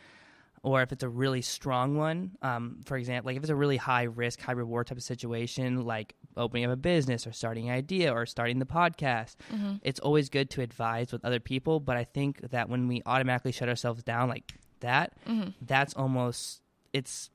or 0.63 0.81
if 0.81 0.93
it's 0.93 1.03
a 1.03 1.09
really 1.09 1.43
strong 1.43 1.97
one. 1.99 2.31
Um, 2.41 2.81
for 2.87 2.97
example, 2.97 3.29
like 3.29 3.37
if 3.37 3.43
it's 3.43 3.51
a 3.51 3.55
really 3.57 3.77
high 3.77 4.05
risk, 4.05 4.41
high 4.41 4.53
reward 4.53 4.87
type 4.87 4.97
of 4.97 5.03
situation, 5.05 5.85
like 5.85 6.15
opening 6.39 6.65
up 6.65 6.71
a 6.73 6.77
business 6.77 7.27
or 7.27 7.33
starting 7.33 7.69
an 7.69 7.75
idea 7.75 8.11
or 8.15 8.25
starting 8.25 8.61
the 8.61 8.65
podcast, 8.67 9.37
Mm-hmm. 9.53 9.75
it's 9.83 10.01
always 10.01 10.31
good 10.31 10.49
to 10.51 10.63
advise 10.63 11.13
with 11.13 11.23
other 11.25 11.39
people. 11.41 11.81
But 11.81 11.97
I 11.99 12.05
think 12.05 12.49
that 12.51 12.71
when 12.71 12.89
we 12.89 13.03
automatically 13.05 13.53
shut 13.53 13.69
ourselves 13.69 14.03
down 14.03 14.29
like 14.31 14.55
that, 14.81 15.13
Mm-hmm. 15.29 15.51
that's 15.61 15.93
almost 15.95 16.63
it's 16.95 17.29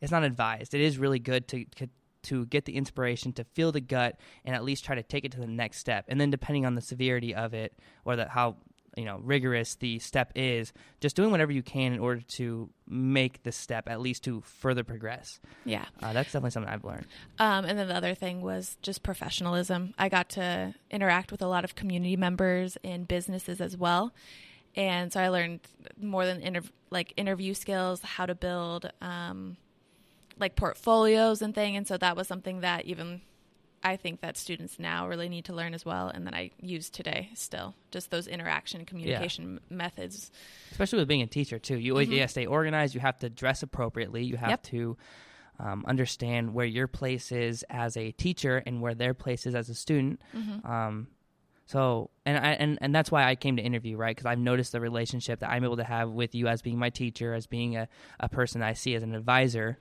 it's 0.00 0.10
not 0.12 0.22
advised. 0.22 0.72
It 0.72 0.80
is 0.80 0.96
really 0.96 1.18
good 1.18 1.48
to, 1.48 1.64
to 1.76 1.88
to 2.24 2.46
get 2.46 2.64
the 2.64 2.76
inspiration 2.76 3.32
to 3.34 3.44
feel 3.44 3.72
the 3.72 3.80
gut 3.80 4.18
and 4.44 4.54
at 4.54 4.64
least 4.64 4.84
try 4.84 4.94
to 4.94 5.02
take 5.02 5.24
it 5.24 5.32
to 5.32 5.40
the 5.40 5.46
next 5.46 5.78
step. 5.78 6.04
And 6.08 6.20
then 6.20 6.30
depending 6.30 6.66
on 6.66 6.74
the 6.74 6.80
severity 6.80 7.34
of 7.34 7.54
it 7.54 7.78
or 8.04 8.16
that 8.16 8.28
how 8.28 8.56
you 8.96 9.04
know 9.04 9.20
rigorous 9.22 9.76
the 9.76 9.98
step 9.98 10.32
is, 10.34 10.72
just 11.00 11.16
doing 11.16 11.30
whatever 11.30 11.52
you 11.52 11.62
can 11.62 11.92
in 11.92 12.00
order 12.00 12.20
to 12.20 12.70
make 12.88 13.42
the 13.42 13.52
step 13.52 13.88
at 13.88 14.00
least 14.00 14.24
to 14.24 14.40
further 14.42 14.84
progress. 14.84 15.40
Yeah. 15.64 15.84
Uh, 16.02 16.12
that's 16.12 16.28
definitely 16.28 16.50
something 16.50 16.72
I've 16.72 16.84
learned. 16.84 17.06
Um, 17.38 17.64
and 17.64 17.78
then 17.78 17.88
the 17.88 17.94
other 17.94 18.14
thing 18.14 18.40
was 18.40 18.76
just 18.82 19.02
professionalism. 19.02 19.94
I 19.98 20.08
got 20.08 20.28
to 20.30 20.74
interact 20.90 21.30
with 21.30 21.42
a 21.42 21.46
lot 21.46 21.64
of 21.64 21.74
community 21.74 22.16
members 22.16 22.76
and 22.82 23.06
businesses 23.06 23.60
as 23.60 23.76
well, 23.76 24.12
and 24.76 25.12
so 25.12 25.20
I 25.20 25.28
learned 25.28 25.60
more 26.00 26.26
than 26.26 26.40
inter- 26.40 26.62
like 26.90 27.12
interview 27.16 27.54
skills, 27.54 28.02
how 28.02 28.26
to 28.26 28.34
build 28.34 28.90
um, 29.00 29.56
like 30.40 30.56
portfolios 30.56 31.42
and 31.42 31.54
thing. 31.54 31.76
And 31.76 31.86
so 31.86 31.96
that 31.98 32.16
was 32.16 32.26
something 32.26 32.60
that 32.60 32.86
even 32.86 33.20
I 33.82 33.96
think 33.96 34.20
that 34.20 34.36
students 34.36 34.78
now 34.78 35.08
really 35.08 35.28
need 35.30 35.46
to 35.46 35.54
learn 35.54 35.72
as 35.72 35.86
well, 35.86 36.08
and 36.08 36.26
that 36.26 36.34
I 36.34 36.50
use 36.60 36.90
today 36.90 37.30
still. 37.34 37.74
Just 37.90 38.10
those 38.10 38.26
interaction 38.26 38.84
communication 38.84 39.60
m- 39.70 39.76
methods. 39.76 40.30
especially 40.70 40.98
with 40.98 41.08
being 41.08 41.22
a 41.22 41.26
teacher 41.26 41.58
too. 41.58 41.78
You 41.78 41.92
always 41.92 42.08
you 42.08 42.16
gotta 42.18 42.28
stay 42.28 42.44
organized. 42.46 42.94
You 42.94 43.00
have 43.00 43.18
to 43.20 43.30
dress 43.30 43.62
appropriately. 43.62 44.22
You 44.24 44.36
have 44.36 44.50
Yep. 44.50 44.62
to 44.64 44.96
um, 45.58 45.84
understand 45.86 46.52
where 46.54 46.66
your 46.66 46.88
place 46.88 47.32
is 47.32 47.64
as 47.70 47.96
a 47.96 48.12
teacher 48.12 48.62
and 48.66 48.80
where 48.82 48.94
their 48.94 49.14
place 49.14 49.46
is 49.46 49.54
as 49.54 49.68
a 49.70 49.74
student. 49.74 50.20
Um, 50.64 51.08
so 51.70 52.10
and 52.26 52.36
I 52.36 52.50
and, 52.52 52.78
and 52.80 52.92
that's 52.92 53.12
why 53.12 53.24
I 53.24 53.36
came 53.36 53.56
to 53.56 53.62
interview 53.62 53.96
right 53.96 54.14
because 54.14 54.26
I've 54.26 54.40
noticed 54.40 54.72
the 54.72 54.80
relationship 54.80 55.38
that 55.38 55.50
I'm 55.50 55.62
able 55.62 55.76
to 55.76 55.84
have 55.84 56.10
with 56.10 56.34
you 56.34 56.48
as 56.48 56.62
being 56.62 56.78
my 56.78 56.90
teacher, 56.90 57.32
as 57.32 57.46
being 57.46 57.76
a, 57.76 57.88
a 58.18 58.28
person 58.28 58.60
I 58.60 58.72
see 58.72 58.96
as 58.96 59.04
an 59.04 59.14
advisor, 59.14 59.78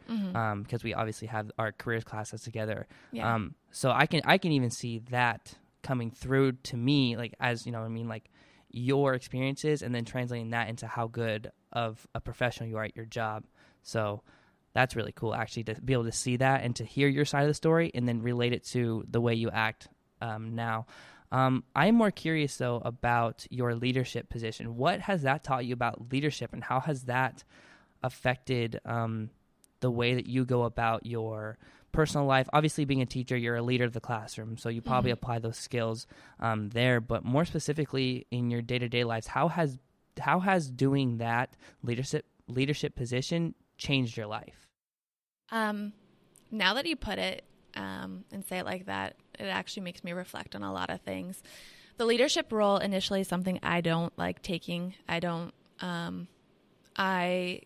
because 0.64 0.84
we 0.84 0.94
obviously 0.94 1.30
have 1.30 1.50
our 1.58 1.72
careers 1.72 2.04
classes 2.04 2.42
together. 2.42 2.86
Yeah. 3.12 3.34
Um, 3.34 3.56
so 3.72 3.90
I 3.90 4.06
can 4.06 4.22
I 4.24 4.38
can 4.38 4.52
even 4.52 4.70
see 4.70 5.00
that 5.10 5.56
coming 5.82 6.12
through 6.12 6.52
to 6.64 6.78
me, 6.78 7.18
like 7.18 7.34
as 7.40 7.66
you 7.66 7.72
know, 7.72 7.80
what 7.80 7.86
I 7.86 7.90
mean, 7.90 8.08
like 8.08 8.30
your 8.70 9.16
experiences, 9.16 9.82
and 9.82 9.96
then 9.96 10.06
translating 10.06 10.52
that 10.52 10.70
into 10.70 10.86
how 10.86 11.08
good 11.08 11.52
of 11.74 12.06
a 12.14 12.22
professional 12.22 12.70
you 12.70 12.78
are 12.78 12.84
at 12.84 12.96
your 12.96 13.06
job. 13.06 13.46
So 13.82 14.22
that's 14.74 14.96
really 14.96 15.12
cool, 15.12 15.34
actually, 15.34 15.64
to 15.64 15.82
be 15.82 15.94
able 15.94 16.04
to 16.04 16.12
see 16.12 16.38
that 16.38 16.64
and 16.64 16.76
to 16.76 16.86
hear 16.86 17.08
your 17.08 17.26
side 17.26 17.42
of 17.42 17.48
the 17.48 17.56
story, 17.56 17.90
and 17.96 18.08
then 18.08 18.22
relate 18.22 18.54
it 18.54 18.64
to 18.66 19.04
the 19.10 19.20
way 19.20 19.34
you 19.34 19.50
act 19.50 19.88
um, 20.22 20.54
now. 20.54 20.86
Um, 21.32 21.64
I'm 21.76 21.96
more 21.96 22.12
curious 22.12 22.58
though 22.58 22.78
about 22.84 23.46
your 23.50 23.76
leadership 23.76 24.30
position. 24.30 24.76
What 24.78 25.02
has 25.02 25.22
that 25.24 25.44
taught 25.44 25.66
you 25.66 25.74
about 25.74 26.12
leadership, 26.12 26.54
and 26.54 26.64
how 26.64 26.80
has 26.80 27.04
that 27.04 27.44
affected 28.02 28.80
um, 28.86 29.30
the 29.82 29.92
way 29.92 30.16
that 30.16 30.26
you 30.26 30.46
go 30.46 30.64
about 30.64 31.06
your 31.06 31.58
personal 31.92 32.26
life. 32.26 32.48
Obviously, 32.54 32.86
being 32.86 33.02
a 33.02 33.06
teacher, 33.06 33.36
you're 33.36 33.56
a 33.56 33.62
leader 33.62 33.84
of 33.84 33.94
the 33.94 34.00
classroom, 34.00 34.58
so 34.58 34.70
you 34.70 34.82
probably 34.82 35.10
Mhm. 35.12 35.14
apply 35.16 35.40
those 35.40 35.58
skills 35.58 36.08
um, 36.40 36.70
there. 36.70 37.02
But 37.02 37.24
more 37.26 37.46
specifically, 37.46 38.26
in 38.32 38.50
your 38.50 38.62
day 38.62 38.80
to 38.80 38.88
day 38.90 39.04
lives, 39.04 39.28
how 39.28 39.48
has 39.50 39.78
how 40.20 40.40
has 40.42 40.70
doing 40.70 41.18
that 41.18 41.56
leadership 41.84 42.26
leadership 42.48 42.96
position 42.96 43.54
changed 43.78 44.18
your 44.18 44.28
life? 44.28 44.68
Um, 45.52 45.94
now 46.52 46.74
that 46.76 46.86
you 46.86 46.96
put 46.96 47.18
it 47.20 47.44
um, 47.76 48.26
and 48.32 48.46
say 48.46 48.60
it 48.60 48.66
like 48.66 48.86
that, 48.86 49.16
it 49.40 49.48
actually 49.48 49.84
makes 49.84 50.04
me 50.04 50.12
reflect 50.12 50.56
on 50.56 50.64
a 50.64 50.74
lot 50.74 50.90
of 50.90 51.02
things. 51.02 51.42
The 51.98 52.06
leadership 52.06 52.52
role 52.52 52.78
initially 52.78 53.22
is 53.22 53.28
something 53.28 53.60
I 53.62 53.82
don't 53.82 54.18
like 54.18 54.42
taking. 54.42 54.96
I 55.08 55.20
don't. 55.20 55.54
Um, 55.82 56.28
I 56.96 57.62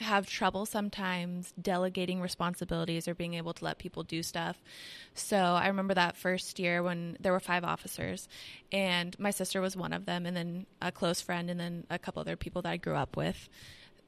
have 0.00 0.26
trouble 0.26 0.66
sometimes 0.66 1.52
delegating 1.60 2.20
responsibilities 2.20 3.08
or 3.08 3.14
being 3.14 3.34
able 3.34 3.54
to 3.54 3.64
let 3.64 3.78
people 3.78 4.02
do 4.02 4.22
stuff. 4.22 4.62
So 5.14 5.36
I 5.36 5.68
remember 5.68 5.94
that 5.94 6.16
first 6.16 6.58
year 6.58 6.82
when 6.82 7.16
there 7.20 7.32
were 7.32 7.40
five 7.40 7.64
officers, 7.64 8.28
and 8.70 9.18
my 9.18 9.30
sister 9.30 9.60
was 9.60 9.76
one 9.76 9.92
of 9.92 10.04
them, 10.04 10.26
and 10.26 10.36
then 10.36 10.66
a 10.82 10.92
close 10.92 11.20
friend, 11.20 11.50
and 11.50 11.58
then 11.58 11.86
a 11.88 11.98
couple 11.98 12.20
other 12.20 12.36
people 12.36 12.62
that 12.62 12.70
I 12.70 12.76
grew 12.76 12.94
up 12.94 13.16
with 13.16 13.48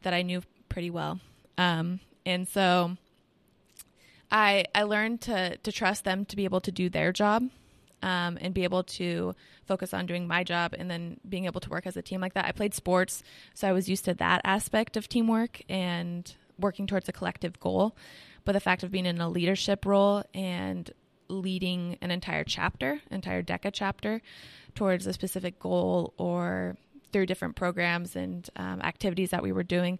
that 0.02 0.12
I 0.12 0.22
knew 0.22 0.42
pretty 0.68 0.90
well. 0.90 1.20
Um, 1.56 2.00
and 2.26 2.46
so 2.46 2.96
I 4.30 4.66
I 4.74 4.82
learned 4.84 5.20
to 5.22 5.56
to 5.56 5.72
trust 5.72 6.04
them 6.04 6.24
to 6.26 6.36
be 6.36 6.44
able 6.44 6.60
to 6.62 6.72
do 6.72 6.88
their 6.88 7.12
job. 7.12 7.50
Um, 8.00 8.38
and 8.40 8.54
be 8.54 8.62
able 8.62 8.84
to 8.84 9.34
focus 9.66 9.92
on 9.92 10.06
doing 10.06 10.28
my 10.28 10.44
job 10.44 10.72
and 10.78 10.88
then 10.88 11.18
being 11.28 11.46
able 11.46 11.60
to 11.60 11.68
work 11.68 11.84
as 11.84 11.96
a 11.96 12.02
team 12.02 12.20
like 12.20 12.34
that. 12.34 12.44
I 12.44 12.52
played 12.52 12.72
sports, 12.72 13.24
so 13.54 13.66
I 13.66 13.72
was 13.72 13.88
used 13.88 14.04
to 14.04 14.14
that 14.14 14.40
aspect 14.44 14.96
of 14.96 15.08
teamwork 15.08 15.62
and 15.68 16.32
working 16.60 16.86
towards 16.86 17.08
a 17.08 17.12
collective 17.12 17.58
goal. 17.58 17.96
But 18.44 18.52
the 18.52 18.60
fact 18.60 18.84
of 18.84 18.92
being 18.92 19.04
in 19.04 19.20
a 19.20 19.28
leadership 19.28 19.84
role 19.84 20.22
and 20.32 20.88
leading 21.28 21.98
an 22.00 22.12
entire 22.12 22.44
chapter, 22.44 23.00
entire 23.10 23.42
DECA 23.42 23.70
chapter, 23.72 24.22
towards 24.74 25.06
a 25.06 25.12
specific 25.12 25.58
goal 25.58 26.14
or 26.18 26.76
through 27.12 27.26
different 27.26 27.56
programs 27.56 28.14
and 28.16 28.48
um, 28.56 28.80
activities 28.82 29.30
that 29.30 29.42
we 29.42 29.52
were 29.52 29.62
doing 29.62 29.98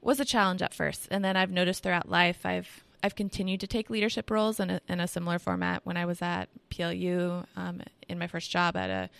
was 0.00 0.20
a 0.20 0.24
challenge 0.24 0.62
at 0.62 0.74
first. 0.74 1.08
And 1.10 1.24
then 1.24 1.36
I've 1.36 1.50
noticed 1.50 1.82
throughout 1.82 2.08
life, 2.08 2.44
I've 2.44 2.84
I've 3.04 3.14
continued 3.14 3.60
to 3.60 3.66
take 3.66 3.90
leadership 3.90 4.30
roles 4.30 4.58
in 4.58 4.70
a, 4.70 4.80
in 4.88 4.98
a 4.98 5.06
similar 5.06 5.38
format. 5.38 5.84
When 5.84 5.98
I 5.98 6.06
was 6.06 6.22
at 6.22 6.48
PLU 6.70 7.44
um, 7.54 7.82
in 8.08 8.18
my 8.18 8.26
first 8.26 8.50
job 8.50 8.76
at 8.76 8.88
a 8.88 9.10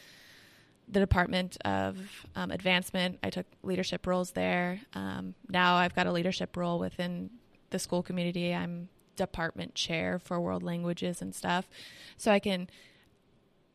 the 0.88 1.00
Department 1.00 1.58
of 1.66 1.98
um, 2.34 2.50
Advancement, 2.50 3.18
I 3.22 3.28
took 3.28 3.44
leadership 3.62 4.06
roles 4.06 4.30
there. 4.30 4.80
Um, 4.94 5.34
now 5.50 5.76
I've 5.76 5.94
got 5.94 6.06
a 6.06 6.12
leadership 6.12 6.56
role 6.56 6.78
within 6.78 7.28
the 7.70 7.78
school 7.78 8.02
community. 8.02 8.54
I'm 8.54 8.88
department 9.16 9.74
chair 9.74 10.18
for 10.18 10.40
world 10.40 10.62
languages 10.62 11.20
and 11.20 11.34
stuff, 11.34 11.68
so 12.16 12.32
I 12.32 12.38
can. 12.38 12.70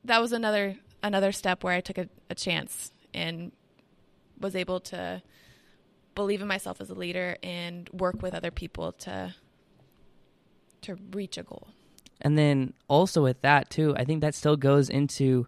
That 0.03 0.21
was 0.21 0.31
another 0.31 0.77
another 1.03 1.31
step 1.31 1.63
where 1.63 1.75
I 1.75 1.81
took 1.81 1.99
a, 1.99 2.09
a 2.31 2.35
chance 2.35 2.91
and 3.13 3.51
was 4.39 4.55
able 4.55 4.79
to 4.79 5.21
believe 6.15 6.41
in 6.41 6.47
myself 6.47 6.81
as 6.81 6.89
a 6.89 6.95
leader 6.95 7.37
and 7.43 7.87
work 7.89 8.23
with 8.23 8.33
other 8.33 8.49
people 8.49 8.91
to 8.93 9.35
to 10.83 10.97
reach 11.11 11.37
a 11.37 11.43
goal. 11.43 11.67
And 12.21 12.37
then 12.37 12.73
also 12.87 13.23
with 13.23 13.41
that 13.41 13.69
too, 13.69 13.95
I 13.97 14.03
think 14.05 14.21
that 14.21 14.35
still 14.35 14.57
goes 14.57 14.89
into 14.89 15.47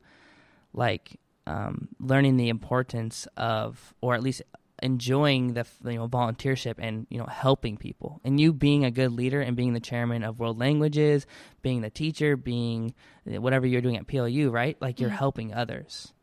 like 0.74 1.20
um, 1.48 1.90
learning 2.00 2.38
the 2.38 2.50
importance 2.50 3.28
of, 3.36 3.94
or 4.02 4.14
at 4.16 4.24
least 4.24 4.42
enjoying 4.84 5.54
the 5.54 5.66
you 5.86 5.94
know 5.94 6.08
volunteership 6.08 6.74
and 6.80 7.06
you 7.12 7.20
know 7.20 7.26
helping 7.28 7.78
people 7.78 8.20
and 8.24 8.40
you 8.40 8.52
being 8.52 8.84
a 8.84 8.90
good 8.90 9.12
leader 9.12 9.40
and 9.40 9.56
being 9.56 9.74
the 9.74 9.80
chairman 9.80 10.24
of 10.24 10.40
world 10.40 10.58
languages 10.58 11.28
being 11.62 11.82
the 11.82 11.90
teacher 11.92 12.36
being 12.36 12.92
whatever 13.26 13.68
you're 13.68 13.82
doing 13.82 13.96
at 13.96 14.08
PLU 14.08 14.50
right 14.50 14.76
like 14.82 15.00
you're 15.00 15.12
Mhm. 15.12 15.18
helping 15.18 15.54
others 15.54 16.14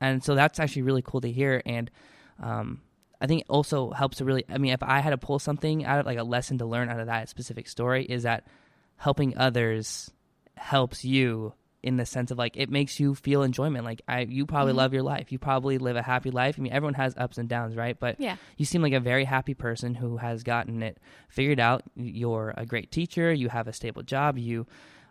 and 0.00 0.24
so 0.24 0.34
that's 0.34 0.58
actually 0.58 0.80
really 0.80 1.02
cool 1.02 1.20
to 1.20 1.30
hear 1.30 1.60
and 1.66 1.90
um, 2.42 2.80
I 3.22 3.26
think 3.28 3.42
it 3.42 3.46
also 3.48 3.90
helps 3.92 4.18
to 4.18 4.24
really 4.24 4.44
I 4.48 4.58
mean 4.58 4.72
if 4.72 4.82
I 4.82 4.98
had 5.00 5.10
to 5.10 5.18
pull 5.18 5.38
something 5.38 5.84
out 5.84 6.00
of 6.00 6.06
like 6.06 6.18
a 6.18 6.24
lesson 6.24 6.58
to 6.58 6.66
learn 6.66 6.88
out 6.88 6.98
of 7.00 7.06
that 7.06 7.28
specific 7.28 7.68
story 7.68 8.04
is 8.04 8.24
that 8.24 8.44
helping 8.96 9.36
others 9.38 10.10
helps 10.56 11.04
you 11.04 11.54
in 11.82 11.96
the 11.96 12.06
sense 12.06 12.30
of 12.30 12.38
like 12.38 12.56
it 12.56 12.68
makes 12.70 13.00
you 13.00 13.14
feel 13.14 13.42
enjoyment. 13.42 13.84
Like 13.84 14.02
I 14.06 14.20
you 14.20 14.44
probably 14.46 14.72
Mhm. 14.72 14.76
love 14.76 14.92
your 14.92 15.02
life. 15.02 15.32
You 15.32 15.38
probably 15.38 15.78
live 15.78 15.96
a 15.96 16.02
happy 16.02 16.30
life. 16.30 16.56
I 16.58 16.62
mean 16.62 16.72
everyone 16.72 16.94
has 16.94 17.14
ups 17.16 17.38
and 17.38 17.48
downs 17.48 17.76
right? 17.76 17.98
But 17.98 18.20
Yeah. 18.20 18.36
you 18.56 18.64
seem 18.64 18.82
like 18.82 18.92
a 18.92 19.00
very 19.00 19.24
happy 19.24 19.54
person 19.54 19.94
who 19.94 20.16
has 20.18 20.42
gotten 20.42 20.82
it 20.82 20.98
figured 21.28 21.60
out. 21.60 21.82
You're 21.94 22.54
a 22.56 22.66
great 22.66 22.90
teacher. 22.92 23.32
You 23.32 23.48
have 23.50 23.68
a 23.68 23.72
stable 23.72 24.02
job. 24.02 24.36
You 24.38 24.66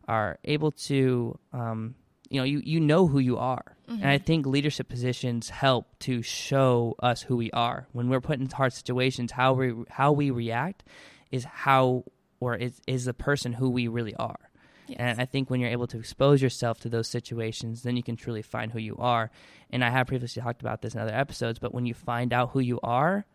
are 0.08 0.38
able 0.44 0.72
to 0.72 1.38
um, 1.54 1.96
you 2.32 2.40
know 2.40 2.44
you, 2.46 2.62
you 2.66 2.80
know 2.80 3.08
who 3.08 3.20
you 3.20 3.38
are 3.38 3.76
and 3.88 4.08
i 4.08 4.18
Mhm. 4.18 4.26
think 4.26 4.46
leadership 4.46 4.88
positions 4.88 5.50
help 5.50 5.86
to 6.00 6.22
show 6.22 6.96
us 7.00 7.24
who 7.24 7.36
we 7.36 7.52
are 7.52 7.88
when 7.92 8.08
we're 8.10 8.22
put 8.22 8.40
in 8.40 8.50
hard 8.50 8.74
situations 8.74 9.34
how 9.34 9.54
we 9.54 9.74
how 9.90 10.12
we 10.14 10.32
react 10.32 10.84
is 11.30 11.44
how 11.44 12.06
or 12.40 12.56
is 12.56 12.80
is 12.88 13.04
the 13.06 13.14
person 13.14 13.54
who 13.54 13.70
we 13.70 13.88
really 13.88 14.16
are 14.16 14.40
Yes. 14.88 14.98
and 15.00 15.22
I 15.22 15.26
think 15.26 15.50
when 15.50 15.60
you're 15.62 15.70
able 15.78 15.88
to 15.88 16.00
expose 16.00 16.42
yourself 16.42 16.82
to 16.82 16.90
those 16.90 17.08
situations, 17.08 17.84
then 17.84 17.96
you 17.96 18.04
can 18.04 18.18
truly 18.18 18.42
find 18.42 18.74
who 18.74 18.80
you 18.80 18.98
are. 18.98 19.32
And 19.70 19.86
I 19.86 19.90
have 19.90 20.08
previously 20.08 20.42
talked 20.42 20.60
about 20.62 20.82
this 20.82 20.94
in 20.96 21.00
other 21.00 21.14
episodes, 21.16 21.60
but 21.60 21.74
when 21.74 21.86
you 21.86 21.94
find 21.94 22.34
out 22.34 22.50
who 22.50 22.60
you 22.60 22.78
are, 22.84 23.26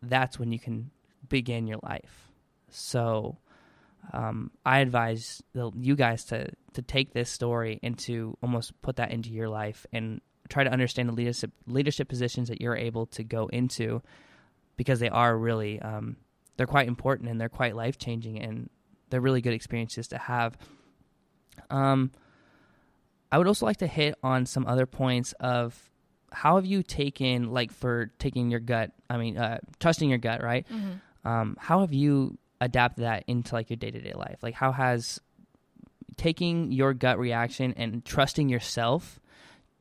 that's 0.00 0.38
when 0.38 0.52
you 0.52 0.58
can 0.58 0.90
begin 1.28 1.66
your 1.66 1.80
life. 1.82 2.30
So 2.70 3.36
um, 4.12 4.50
I 4.64 4.80
advise 4.80 5.42
the, 5.52 5.70
you 5.76 5.96
guys 5.96 6.24
to 6.26 6.48
to 6.74 6.82
take 6.82 7.12
this 7.12 7.30
story 7.30 7.80
and 7.82 7.98
to 8.00 8.36
almost 8.42 8.80
put 8.82 8.96
that 8.96 9.10
into 9.10 9.30
your 9.30 9.48
life 9.48 9.86
and 9.92 10.20
try 10.48 10.62
to 10.62 10.70
understand 10.70 11.08
the 11.08 11.12
leadership 11.12 11.50
leadership 11.66 12.08
positions 12.08 12.48
that 12.48 12.60
you're 12.60 12.76
able 12.76 13.06
to 13.06 13.24
go 13.24 13.46
into 13.48 14.02
because 14.76 15.00
they 15.00 15.08
are 15.08 15.36
really 15.36 15.80
um, 15.80 16.16
they're 16.56 16.66
quite 16.66 16.88
important 16.88 17.28
and 17.28 17.40
they're 17.40 17.48
quite 17.48 17.74
life 17.74 17.98
changing 17.98 18.40
and 18.40 18.70
they're 19.10 19.20
really 19.20 19.40
good 19.40 19.54
experiences 19.54 20.08
to 20.08 20.18
have. 20.18 20.56
Um, 21.70 22.12
I 23.30 23.38
would 23.38 23.46
also 23.46 23.66
like 23.66 23.78
to 23.78 23.86
hit 23.86 24.14
on 24.22 24.46
some 24.46 24.66
other 24.66 24.86
points 24.86 25.32
of 25.40 25.90
how 26.32 26.56
have 26.56 26.66
you 26.66 26.82
taken 26.82 27.50
like 27.50 27.72
for 27.72 28.10
taking 28.18 28.50
your 28.50 28.60
gut 28.60 28.90
i 29.08 29.16
mean 29.16 29.38
uh, 29.38 29.58
trusting 29.80 30.08
your 30.08 30.18
gut 30.18 30.42
right 30.42 30.66
mm-hmm. 30.68 31.28
um, 31.28 31.56
how 31.58 31.80
have 31.80 31.92
you 31.92 32.36
adapted 32.60 33.04
that 33.04 33.24
into 33.26 33.54
like 33.54 33.70
your 33.70 33.76
day-to-day 33.76 34.12
life? 34.14 34.38
Like 34.42 34.54
how 34.54 34.72
has 34.72 35.20
taking 36.16 36.72
your 36.72 36.94
gut 36.94 37.18
reaction 37.18 37.74
and 37.76 38.04
trusting 38.04 38.48
yourself 38.48 39.20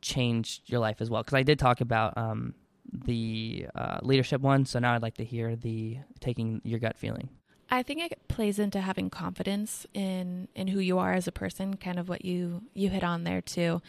changed 0.01 0.69
your 0.69 0.79
life 0.79 0.97
as 0.99 1.09
well? 1.09 1.23
Because 1.23 1.35
i 1.35 1.43
did 1.43 1.59
talk 1.59 1.81
about 1.81 2.17
um, 2.17 2.53
the 2.91 3.67
uh, 3.75 3.99
leadership 4.03 4.41
one 4.41 4.65
so 4.65 4.79
now 4.79 4.93
i'd 4.93 5.01
like 5.01 5.15
to 5.15 5.25
hear 5.25 5.55
the 5.55 5.97
taking 6.19 6.61
your 6.63 6.79
gut 6.79 6.97
feeling. 6.97 7.29
I 7.69 7.83
think 7.83 8.01
it 8.01 8.27
plays 8.27 8.59
into 8.59 8.79
having 8.79 9.09
confidence 9.09 9.87
in 9.93 10.47
in 10.55 10.67
who 10.67 10.79
you 10.79 10.99
are 10.99 11.13
as 11.13 11.27
a 11.27 11.31
person, 11.31 11.77
kind 11.77 11.99
of 11.99 12.07
what 12.09 12.23
you 12.23 12.61
you 12.73 12.89
hit 12.89 13.03
on 13.03 13.23
there 13.23 13.41
too. 13.41 13.81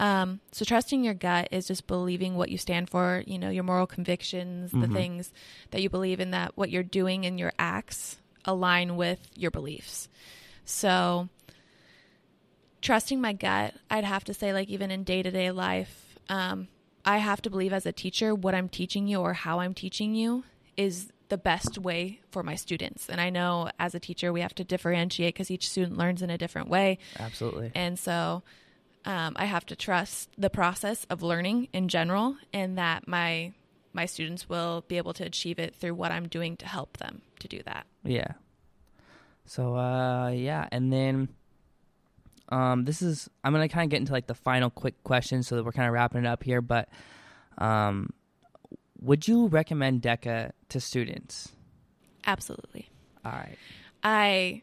Um, 0.00 0.40
so 0.50 0.64
trusting 0.64 1.04
your 1.04 1.12
gut 1.12 1.48
is 1.50 1.66
just 1.66 1.86
believing 1.86 2.34
what 2.34 2.48
you 2.48 2.56
stand 2.56 2.88
for, 2.88 3.22
you 3.26 3.38
know, 3.38 3.50
your 3.50 3.64
moral 3.64 3.86
convictions, 3.86 4.72
mm-hmm. 4.72 4.80
the 4.80 4.88
things 4.88 5.30
that 5.72 5.82
you 5.82 5.90
believe 5.90 6.20
in 6.20 6.30
that 6.30 6.56
what 6.56 6.70
you're 6.70 6.82
doing 6.82 7.26
and 7.26 7.38
your 7.38 7.52
acts 7.58 8.16
align 8.46 8.96
with 8.96 9.20
your 9.36 9.50
beliefs. 9.50 10.08
So 10.64 11.28
trusting 12.80 13.20
my 13.20 13.34
gut, 13.34 13.74
I'd 13.90 14.04
have 14.04 14.24
to 14.24 14.34
say 14.34 14.54
like 14.54 14.70
even 14.70 14.90
in 14.90 15.04
day-to-day 15.04 15.50
life, 15.50 16.18
um, 16.30 16.68
I 17.04 17.18
have 17.18 17.42
to 17.42 17.50
believe 17.50 17.74
as 17.74 17.84
a 17.84 17.92
teacher 17.92 18.34
what 18.34 18.54
I'm 18.54 18.70
teaching 18.70 19.06
you 19.06 19.20
or 19.20 19.34
how 19.34 19.60
I'm 19.60 19.74
teaching 19.74 20.14
you 20.14 20.44
is 20.78 21.12
the 21.28 21.36
best 21.36 21.76
way 21.76 22.20
for 22.30 22.42
my 22.42 22.54
students. 22.54 23.10
And 23.10 23.20
I 23.20 23.28
know 23.28 23.68
as 23.78 23.94
a 23.94 24.00
teacher, 24.00 24.32
we 24.32 24.40
have 24.40 24.54
to 24.54 24.64
differentiate 24.64 25.34
because 25.34 25.50
each 25.50 25.68
student 25.68 25.98
learns 25.98 26.22
in 26.22 26.30
a 26.30 26.38
different 26.38 26.70
way. 26.70 26.98
Absolutely. 27.18 27.70
And 27.74 27.98
so 27.98 28.42
um, 29.04 29.34
I 29.36 29.46
have 29.46 29.64
to 29.66 29.76
trust 29.76 30.30
the 30.36 30.50
process 30.50 31.06
of 31.08 31.22
learning 31.22 31.68
in 31.72 31.88
general 31.88 32.36
and 32.52 32.76
that 32.78 33.08
my 33.08 33.52
my 33.92 34.06
students 34.06 34.48
will 34.48 34.84
be 34.86 34.98
able 34.98 35.12
to 35.14 35.24
achieve 35.24 35.58
it 35.58 35.74
through 35.74 35.94
what 35.94 36.12
I'm 36.12 36.28
doing 36.28 36.56
to 36.58 36.66
help 36.66 36.98
them 36.98 37.22
to 37.40 37.48
do 37.48 37.60
that. 37.64 37.86
Yeah. 38.04 38.32
So 39.46 39.74
uh 39.74 40.28
yeah, 40.28 40.68
and 40.70 40.92
then 40.92 41.28
um 42.50 42.84
this 42.84 43.02
is 43.02 43.28
I'm 43.42 43.52
going 43.52 43.68
to 43.68 43.72
kind 43.72 43.84
of 43.84 43.90
get 43.90 43.96
into 43.96 44.12
like 44.12 44.26
the 44.26 44.34
final 44.34 44.70
quick 44.70 45.02
questions 45.02 45.48
so 45.48 45.56
that 45.56 45.64
we're 45.64 45.72
kind 45.72 45.88
of 45.88 45.94
wrapping 45.94 46.20
it 46.20 46.26
up 46.26 46.42
here, 46.42 46.60
but 46.60 46.88
um 47.58 48.10
would 49.00 49.26
you 49.26 49.46
recommend 49.46 50.02
DECA 50.02 50.52
to 50.68 50.80
students? 50.80 51.50
Absolutely. 52.26 52.90
All 53.24 53.32
right. 53.32 53.56
I 54.02 54.62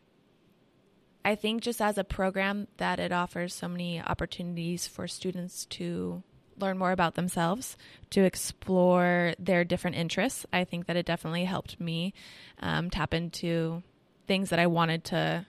I 1.27 1.35
think 1.35 1.61
just 1.61 1.81
as 1.81 1.97
a 1.97 2.05
program 2.05 2.69
that 2.77 3.01
it 3.01 3.11
offers 3.11 3.53
so 3.53 3.67
many 3.67 4.01
opportunities 4.01 4.87
for 4.87 5.09
students 5.09 5.65
to 5.65 6.23
learn 6.57 6.77
more 6.77 6.93
about 6.93 7.15
themselves, 7.15 7.75
to 8.11 8.23
explore 8.23 9.33
their 9.37 9.65
different 9.65 9.97
interests. 9.97 10.45
I 10.53 10.63
think 10.63 10.85
that 10.85 10.95
it 10.95 11.05
definitely 11.05 11.43
helped 11.43 11.81
me 11.81 12.13
um, 12.61 12.89
tap 12.89 13.13
into 13.13 13.83
things 14.25 14.51
that 14.51 14.59
I 14.59 14.67
wanted 14.67 15.03
to 15.05 15.45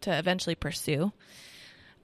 to 0.00 0.18
eventually 0.18 0.54
pursue. 0.54 1.12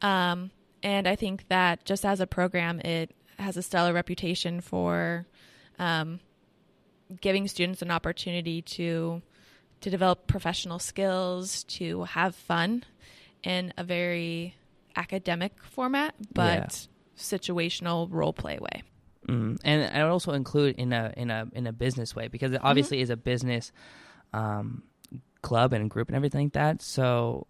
Um, 0.02 0.50
and 0.82 1.08
I 1.08 1.16
think 1.16 1.48
that 1.48 1.86
just 1.86 2.04
as 2.04 2.20
a 2.20 2.26
program, 2.26 2.80
it 2.80 3.12
has 3.38 3.56
a 3.56 3.62
stellar 3.62 3.94
reputation 3.94 4.60
for 4.60 5.24
um, 5.78 6.20
giving 7.22 7.48
students 7.48 7.80
an 7.80 7.90
opportunity 7.90 8.60
to 8.60 9.22
to 9.84 9.90
develop 9.90 10.26
professional 10.26 10.78
skills, 10.78 11.64
to 11.64 12.04
have 12.04 12.34
fun 12.34 12.82
in 13.42 13.70
a 13.76 13.84
very 13.84 14.54
academic 14.96 15.52
format, 15.62 16.14
but 16.32 16.88
yeah. 17.18 17.22
situational 17.22 18.08
role 18.10 18.32
play 18.32 18.58
way. 18.58 18.82
Mm. 19.28 19.58
And 19.62 19.94
I 19.94 20.02
would 20.02 20.10
also 20.10 20.32
include 20.32 20.76
in 20.76 20.94
a 20.94 21.12
in 21.18 21.30
a 21.30 21.46
in 21.52 21.66
a 21.66 21.72
business 21.72 22.16
way 22.16 22.28
because 22.28 22.52
it 22.52 22.62
obviously 22.64 22.96
mm-hmm. 22.96 23.02
is 23.02 23.10
a 23.10 23.16
business 23.18 23.72
um, 24.32 24.84
club 25.42 25.74
and 25.74 25.90
group 25.90 26.08
and 26.08 26.16
everything 26.16 26.46
like 26.46 26.54
that. 26.54 26.80
So 26.80 27.46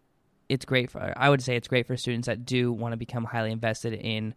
it's 0.48 0.64
great 0.64 0.90
for 0.90 1.14
I 1.16 1.30
would 1.30 1.40
say 1.40 1.54
it's 1.54 1.68
great 1.68 1.86
for 1.86 1.96
students 1.96 2.26
that 2.26 2.44
do 2.44 2.72
want 2.72 2.94
to 2.94 2.96
become 2.96 3.22
highly 3.22 3.52
invested 3.52 3.92
in 3.92 4.34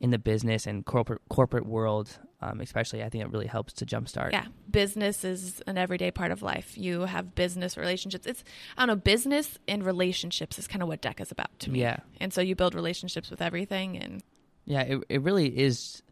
in 0.00 0.08
the 0.08 0.18
business 0.18 0.66
and 0.66 0.82
corporate 0.86 1.20
corporate 1.28 1.66
world, 1.66 2.18
um, 2.44 2.60
especially, 2.60 3.02
I 3.02 3.08
think 3.08 3.24
it 3.24 3.30
really 3.30 3.46
helps 3.46 3.72
to 3.74 3.86
jumpstart. 3.86 4.32
Yeah, 4.32 4.46
business 4.70 5.24
is 5.24 5.62
an 5.66 5.78
everyday 5.78 6.10
part 6.10 6.30
of 6.30 6.42
life. 6.42 6.76
You 6.76 7.02
have 7.02 7.34
business 7.34 7.76
relationships. 7.76 8.26
It's 8.26 8.44
I 8.76 8.82
don't 8.82 8.88
know, 8.88 9.00
business 9.00 9.58
and 9.66 9.84
relationships 9.84 10.58
is 10.58 10.66
kind 10.66 10.82
of 10.82 10.88
what 10.88 11.00
DECA 11.00 11.22
is 11.22 11.32
about 11.32 11.58
to 11.60 11.70
me. 11.70 11.80
Yeah, 11.80 11.96
and 12.20 12.32
so 12.32 12.40
you 12.40 12.54
build 12.54 12.74
relationships 12.74 13.30
with 13.30 13.40
everything, 13.40 13.96
and 13.96 14.22
yeah, 14.66 14.82
it 14.82 15.04
it 15.08 15.22
really 15.22 15.48
is. 15.48 16.02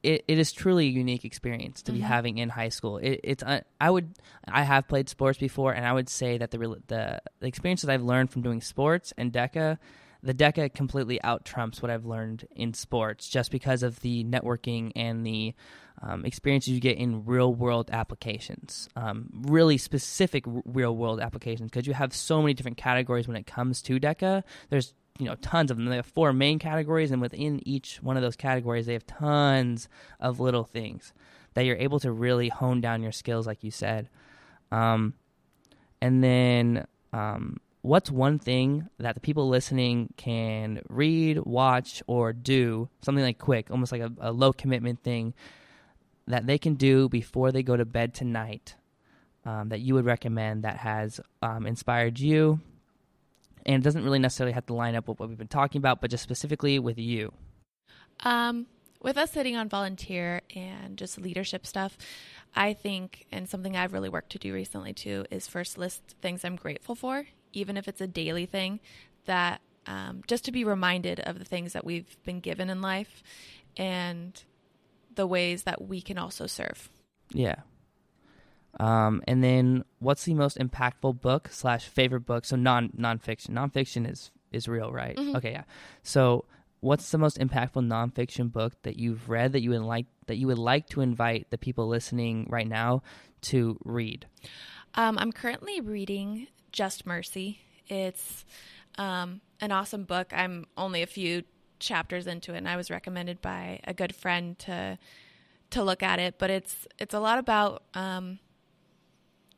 It, 0.00 0.24
it 0.28 0.38
is 0.38 0.52
truly 0.52 0.86
a 0.86 0.90
unique 0.90 1.24
experience 1.24 1.82
to 1.82 1.92
mm-hmm. 1.92 2.02
be 2.02 2.06
having 2.06 2.38
in 2.38 2.50
high 2.50 2.68
school. 2.68 2.98
It, 2.98 3.18
it's 3.24 3.42
uh, 3.42 3.62
I 3.80 3.90
would 3.90 4.14
I 4.46 4.62
have 4.62 4.86
played 4.86 5.08
sports 5.08 5.38
before, 5.38 5.72
and 5.72 5.84
I 5.84 5.92
would 5.92 6.08
say 6.08 6.38
that 6.38 6.50
the 6.50 6.58
the, 6.58 7.20
the 7.40 7.46
experiences 7.46 7.88
I've 7.88 8.04
learned 8.04 8.30
from 8.30 8.42
doing 8.42 8.60
sports 8.60 9.12
and 9.16 9.32
DECA 9.32 9.78
the 10.22 10.34
DECA 10.34 10.72
completely 10.74 11.22
out 11.22 11.44
trumps 11.44 11.80
what 11.80 11.90
I've 11.90 12.04
learned 12.04 12.46
in 12.54 12.74
sports 12.74 13.28
just 13.28 13.50
because 13.50 13.82
of 13.82 14.00
the 14.00 14.24
networking 14.24 14.92
and 14.96 15.24
the 15.24 15.54
um, 16.02 16.24
experiences 16.24 16.72
you 16.72 16.80
get 16.80 16.96
in 16.96 17.24
real 17.24 17.52
world 17.52 17.90
applications, 17.92 18.88
um, 18.96 19.28
really 19.32 19.78
specific 19.78 20.46
r- 20.46 20.62
real 20.64 20.96
world 20.96 21.20
applications, 21.20 21.70
because 21.70 21.86
you 21.86 21.94
have 21.94 22.14
so 22.14 22.40
many 22.40 22.54
different 22.54 22.76
categories 22.76 23.26
when 23.26 23.36
it 23.36 23.46
comes 23.46 23.82
to 23.82 23.98
DECA. 23.98 24.42
There's 24.70 24.94
you 25.18 25.26
know 25.26 25.34
tons 25.36 25.70
of 25.70 25.76
them. 25.76 25.86
They 25.86 25.96
have 25.96 26.06
four 26.06 26.32
main 26.32 26.58
categories, 26.58 27.10
and 27.10 27.20
within 27.20 27.66
each 27.66 28.00
one 28.02 28.16
of 28.16 28.22
those 28.22 28.36
categories, 28.36 28.86
they 28.86 28.92
have 28.92 29.06
tons 29.06 29.88
of 30.20 30.40
little 30.40 30.64
things 30.64 31.12
that 31.54 31.64
you're 31.64 31.76
able 31.76 31.98
to 32.00 32.12
really 32.12 32.48
hone 32.48 32.80
down 32.80 33.02
your 33.02 33.12
skills, 33.12 33.46
like 33.46 33.64
you 33.64 33.70
said. 33.70 34.08
Um, 34.70 35.14
and 36.00 36.22
then 36.22 36.86
um, 37.12 37.58
what's 37.88 38.10
one 38.10 38.38
thing 38.38 38.86
that 38.98 39.14
the 39.14 39.20
people 39.20 39.48
listening 39.48 40.12
can 40.18 40.82
read, 40.90 41.38
watch, 41.38 42.02
or 42.06 42.34
do, 42.34 42.88
something 43.00 43.24
like 43.24 43.38
quick, 43.38 43.70
almost 43.70 43.92
like 43.92 44.02
a, 44.02 44.12
a 44.20 44.30
low 44.30 44.52
commitment 44.52 45.02
thing 45.02 45.32
that 46.26 46.46
they 46.46 46.58
can 46.58 46.74
do 46.74 47.08
before 47.08 47.50
they 47.50 47.62
go 47.62 47.76
to 47.76 47.86
bed 47.86 48.12
tonight 48.12 48.74
um, 49.46 49.70
that 49.70 49.80
you 49.80 49.94
would 49.94 50.04
recommend 50.04 50.64
that 50.64 50.76
has 50.76 51.18
um, 51.40 51.66
inspired 51.66 52.20
you? 52.20 52.60
And 53.64 53.76
it 53.76 53.84
doesn't 53.84 54.04
really 54.04 54.18
necessarily 54.18 54.52
have 54.52 54.66
to 54.66 54.74
line 54.74 54.94
up 54.94 55.08
with 55.08 55.18
what 55.18 55.30
we've 55.30 55.38
been 55.38 55.48
talking 55.48 55.78
about, 55.78 56.02
but 56.02 56.10
just 56.10 56.22
specifically 56.22 56.78
with 56.78 56.98
you. 56.98 57.32
Um, 58.20 58.66
with 59.00 59.16
us 59.16 59.30
sitting 59.30 59.56
on 59.56 59.70
volunteer 59.70 60.42
and 60.54 60.98
just 60.98 61.18
leadership 61.18 61.66
stuff, 61.66 61.96
I 62.54 62.74
think, 62.74 63.24
and 63.32 63.48
something 63.48 63.76
I've 63.76 63.94
really 63.94 64.10
worked 64.10 64.30
to 64.32 64.38
do 64.38 64.52
recently 64.52 64.92
too, 64.92 65.24
is 65.30 65.46
first 65.46 65.78
list 65.78 66.02
things 66.20 66.44
I'm 66.44 66.56
grateful 66.56 66.94
for 66.94 67.24
even 67.52 67.76
if 67.76 67.88
it's 67.88 68.00
a 68.00 68.06
daily 68.06 68.46
thing, 68.46 68.80
that 69.26 69.60
um, 69.86 70.22
just 70.26 70.44
to 70.44 70.52
be 70.52 70.64
reminded 70.64 71.20
of 71.20 71.38
the 71.38 71.44
things 71.44 71.72
that 71.72 71.84
we've 71.84 72.16
been 72.24 72.40
given 72.40 72.68
in 72.70 72.82
life 72.82 73.22
and 73.76 74.42
the 75.14 75.26
ways 75.26 75.62
that 75.64 75.82
we 75.82 76.00
can 76.00 76.18
also 76.18 76.46
serve. 76.46 76.90
Yeah. 77.32 77.56
Um, 78.78 79.22
and 79.26 79.42
then, 79.42 79.84
what's 79.98 80.24
the 80.24 80.34
most 80.34 80.58
impactful 80.58 81.20
book 81.20 81.48
slash 81.50 81.86
favorite 81.86 82.26
book? 82.26 82.44
So 82.44 82.56
non 82.56 82.90
nonfiction. 82.90 83.50
Nonfiction 83.50 84.08
is 84.08 84.30
is 84.52 84.68
real, 84.68 84.92
right? 84.92 85.16
Mm-hmm. 85.16 85.36
Okay, 85.36 85.52
yeah. 85.52 85.64
So, 86.02 86.44
what's 86.80 87.10
the 87.10 87.18
most 87.18 87.38
impactful 87.38 87.86
nonfiction 87.86 88.52
book 88.52 88.74
that 88.82 88.96
you've 88.96 89.28
read 89.28 89.52
that 89.52 89.62
you 89.62 89.70
would 89.70 89.82
like 89.82 90.06
that 90.26 90.36
you 90.36 90.46
would 90.46 90.58
like 90.58 90.88
to 90.90 91.00
invite 91.00 91.50
the 91.50 91.58
people 91.58 91.88
listening 91.88 92.46
right 92.48 92.68
now 92.68 93.02
to 93.42 93.78
read? 93.84 94.26
Um, 94.94 95.18
I'm 95.18 95.32
currently 95.32 95.80
reading 95.80 96.48
just 96.72 97.06
Mercy. 97.06 97.60
It's 97.86 98.44
um, 98.96 99.40
an 99.60 99.72
awesome 99.72 100.04
book. 100.04 100.32
I'm 100.32 100.66
only 100.76 101.02
a 101.02 101.06
few 101.06 101.44
chapters 101.78 102.26
into 102.26 102.54
it, 102.54 102.58
and 102.58 102.68
I 102.68 102.76
was 102.76 102.90
recommended 102.90 103.40
by 103.40 103.80
a 103.84 103.94
good 103.94 104.14
friend 104.14 104.58
to 104.60 104.98
to 105.70 105.82
look 105.82 106.02
at 106.02 106.18
it. 106.18 106.36
But 106.38 106.50
it's 106.50 106.86
it's 106.98 107.14
a 107.14 107.20
lot 107.20 107.38
about 107.38 107.82
um, 107.94 108.38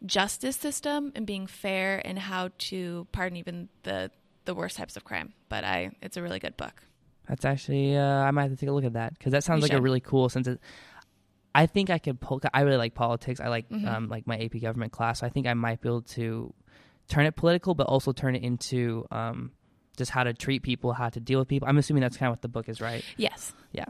justice 0.04 0.56
system 0.56 1.12
and 1.14 1.26
being 1.26 1.46
fair 1.46 2.00
and 2.04 2.18
how 2.18 2.50
to 2.58 3.06
pardon 3.12 3.36
even 3.36 3.68
the 3.82 4.10
the 4.44 4.54
worst 4.54 4.76
types 4.76 4.96
of 4.96 5.04
crime. 5.04 5.32
But 5.48 5.64
I, 5.64 5.90
it's 6.02 6.16
a 6.16 6.22
really 6.22 6.38
good 6.38 6.56
book. 6.56 6.82
That's 7.28 7.44
actually 7.44 7.96
uh, 7.96 8.02
I 8.02 8.30
might 8.30 8.42
have 8.42 8.52
to 8.52 8.56
take 8.56 8.68
a 8.68 8.72
look 8.72 8.84
at 8.84 8.94
that 8.94 9.16
because 9.16 9.32
that 9.32 9.44
sounds 9.44 9.58
you 9.58 9.62
like 9.62 9.72
should. 9.72 9.78
a 9.78 9.82
really 9.82 10.00
cool 10.00 10.28
since 10.28 10.46
it. 10.46 10.60
I 11.54 11.66
think 11.66 11.90
I 11.90 11.98
could 11.98 12.20
pull. 12.20 12.40
I 12.54 12.60
really 12.62 12.76
like 12.76 12.94
politics. 12.94 13.40
I 13.40 13.48
like 13.48 13.68
mm-hmm. 13.68 13.86
um, 13.86 14.08
like 14.08 14.26
my 14.26 14.38
AP 14.38 14.60
government 14.60 14.92
class. 14.92 15.20
So 15.20 15.26
I 15.26 15.30
think 15.30 15.46
I 15.46 15.54
might 15.54 15.80
be 15.80 15.88
able 15.88 16.02
to 16.02 16.54
turn 17.10 17.26
it 17.26 17.36
political, 17.36 17.74
but 17.74 17.86
also 17.86 18.12
turn 18.12 18.34
it 18.36 18.42
into 18.42 19.06
um, 19.10 19.50
just 19.96 20.10
how 20.10 20.24
to 20.24 20.32
treat 20.32 20.62
people, 20.62 20.92
how 20.92 21.08
to 21.10 21.20
deal 21.20 21.38
with 21.38 21.48
people. 21.48 21.68
I'm 21.68 21.76
assuming 21.78 22.00
that's 22.02 22.16
kind 22.16 22.28
of 22.28 22.32
what 22.32 22.42
the 22.42 22.48
book 22.48 22.68
is, 22.68 22.80
right? 22.80 23.04
Yes. 23.16 23.52
Yeah. 23.72 23.84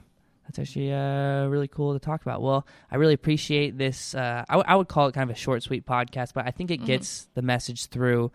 That's 0.46 0.58
actually 0.58 0.92
uh, 0.92 1.46
really 1.46 1.68
cool 1.68 1.92
to 1.92 2.00
talk 2.00 2.22
about. 2.22 2.42
Well, 2.42 2.66
I 2.90 2.96
really 2.96 3.14
appreciate 3.14 3.78
this. 3.78 4.14
Uh, 4.16 4.44
I, 4.48 4.54
w- 4.54 4.64
I 4.66 4.74
would 4.74 4.88
call 4.88 5.06
it 5.06 5.12
kind 5.14 5.30
of 5.30 5.36
a 5.36 5.38
short, 5.38 5.62
sweet 5.62 5.86
podcast, 5.86 6.32
but 6.34 6.44
I 6.46 6.50
think 6.50 6.72
it 6.72 6.80
Mhm. 6.80 6.86
gets 6.86 7.28
the 7.34 7.42
message 7.42 7.86
through 7.86 8.32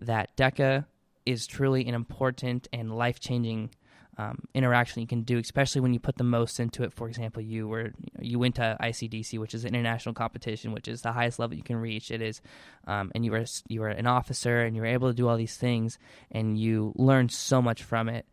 that 0.00 0.36
DECA 0.36 0.86
is 1.24 1.46
truly 1.46 1.86
an 1.86 1.94
important 1.94 2.66
and 2.72 2.90
life 2.96 3.20
changing 3.20 3.70
um, 4.18 4.44
interaction 4.54 5.00
you 5.00 5.06
can 5.06 5.22
do, 5.22 5.38
especially 5.38 5.80
when 5.80 5.94
you 5.94 6.00
put 6.00 6.16
the 6.16 6.24
most 6.24 6.60
into 6.60 6.82
it. 6.82 6.92
For 6.92 7.08
example, 7.08 7.42
you 7.42 7.66
were 7.66 7.92
you 8.20 8.38
went 8.38 8.56
to 8.56 8.76
ICDC, 8.80 9.38
which 9.38 9.54
is 9.54 9.64
an 9.64 9.74
international 9.74 10.14
competition, 10.14 10.72
which 10.72 10.86
is 10.86 11.02
the 11.02 11.12
highest 11.12 11.38
level 11.38 11.56
you 11.56 11.62
can 11.62 11.76
reach. 11.76 12.10
It 12.10 12.20
is, 12.20 12.42
um, 12.86 13.10
and 13.14 13.24
you 13.24 13.32
were 13.32 13.44
you 13.68 13.80
were 13.80 13.88
an 13.88 14.06
officer, 14.06 14.60
and 14.60 14.76
you 14.76 14.82
were 14.82 14.88
able 14.88 15.08
to 15.08 15.14
do 15.14 15.28
all 15.28 15.36
these 15.36 15.56
things, 15.56 15.98
and 16.30 16.58
you 16.58 16.92
learned 16.96 17.32
so 17.32 17.62
much 17.62 17.82
from 17.82 18.08
it. 18.08 18.26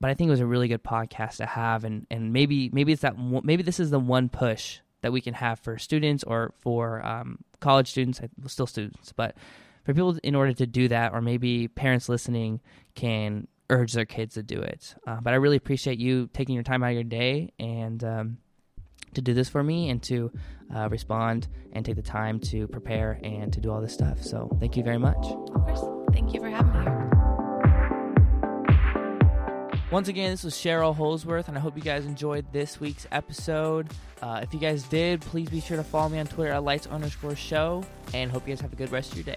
But 0.00 0.10
I 0.10 0.14
think 0.14 0.28
it 0.28 0.32
was 0.32 0.40
a 0.40 0.46
really 0.46 0.68
good 0.68 0.82
podcast 0.82 1.36
to 1.36 1.46
have, 1.46 1.84
and 1.84 2.06
and 2.10 2.32
maybe 2.32 2.68
maybe 2.72 2.92
it's 2.92 3.02
that 3.02 3.16
maybe 3.16 3.62
this 3.62 3.78
is 3.78 3.90
the 3.90 4.00
one 4.00 4.28
push 4.28 4.80
that 5.02 5.12
we 5.12 5.20
can 5.20 5.34
have 5.34 5.60
for 5.60 5.78
students 5.78 6.24
or 6.24 6.52
for 6.58 7.04
um, 7.06 7.38
college 7.60 7.90
students, 7.90 8.20
still 8.46 8.66
students, 8.66 9.12
but 9.12 9.36
for 9.84 9.92
people 9.92 10.18
in 10.22 10.34
order 10.34 10.52
to 10.54 10.66
do 10.66 10.88
that, 10.88 11.12
or 11.12 11.20
maybe 11.20 11.68
parents 11.68 12.08
listening 12.08 12.60
can 12.94 13.46
urge 13.74 13.92
their 13.92 14.04
kids 14.04 14.34
to 14.34 14.42
do 14.42 14.60
it. 14.60 14.94
Uh, 15.06 15.18
but 15.20 15.32
I 15.32 15.36
really 15.36 15.56
appreciate 15.56 15.98
you 15.98 16.28
taking 16.32 16.54
your 16.54 16.64
time 16.64 16.82
out 16.82 16.88
of 16.88 16.94
your 16.94 17.04
day 17.04 17.52
and 17.58 18.02
um, 18.04 18.38
to 19.14 19.20
do 19.20 19.34
this 19.34 19.48
for 19.48 19.62
me 19.62 19.90
and 19.90 20.02
to 20.04 20.30
uh, 20.74 20.88
respond 20.88 21.48
and 21.72 21.84
take 21.84 21.96
the 21.96 22.02
time 22.02 22.40
to 22.40 22.68
prepare 22.68 23.18
and 23.22 23.52
to 23.52 23.60
do 23.60 23.70
all 23.70 23.80
this 23.80 23.92
stuff. 23.92 24.22
So 24.22 24.48
thank 24.60 24.76
you 24.76 24.82
very 24.82 24.98
much. 24.98 25.16
Of 25.16 25.52
course. 25.52 25.82
Thank 26.12 26.32
you 26.32 26.40
for 26.40 26.48
having 26.48 26.72
me 26.72 26.80
here. 26.80 27.10
Once 29.90 30.08
again, 30.08 30.30
this 30.30 30.42
was 30.42 30.54
Cheryl 30.54 30.96
Holsworth, 30.96 31.46
and 31.46 31.56
I 31.56 31.60
hope 31.60 31.76
you 31.76 31.82
guys 31.82 32.04
enjoyed 32.04 32.52
this 32.52 32.80
week's 32.80 33.06
episode. 33.12 33.86
Uh, 34.20 34.40
if 34.42 34.52
you 34.52 34.58
guys 34.58 34.82
did, 34.84 35.20
please 35.20 35.48
be 35.48 35.60
sure 35.60 35.76
to 35.76 35.84
follow 35.84 36.08
me 36.08 36.18
on 36.18 36.26
Twitter 36.26 36.50
at 36.50 36.64
lights 36.64 36.88
underscore 36.88 37.36
show, 37.36 37.84
and 38.12 38.28
hope 38.28 38.48
you 38.48 38.54
guys 38.54 38.60
have 38.60 38.72
a 38.72 38.76
good 38.76 38.90
rest 38.90 39.12
of 39.12 39.18
your 39.18 39.36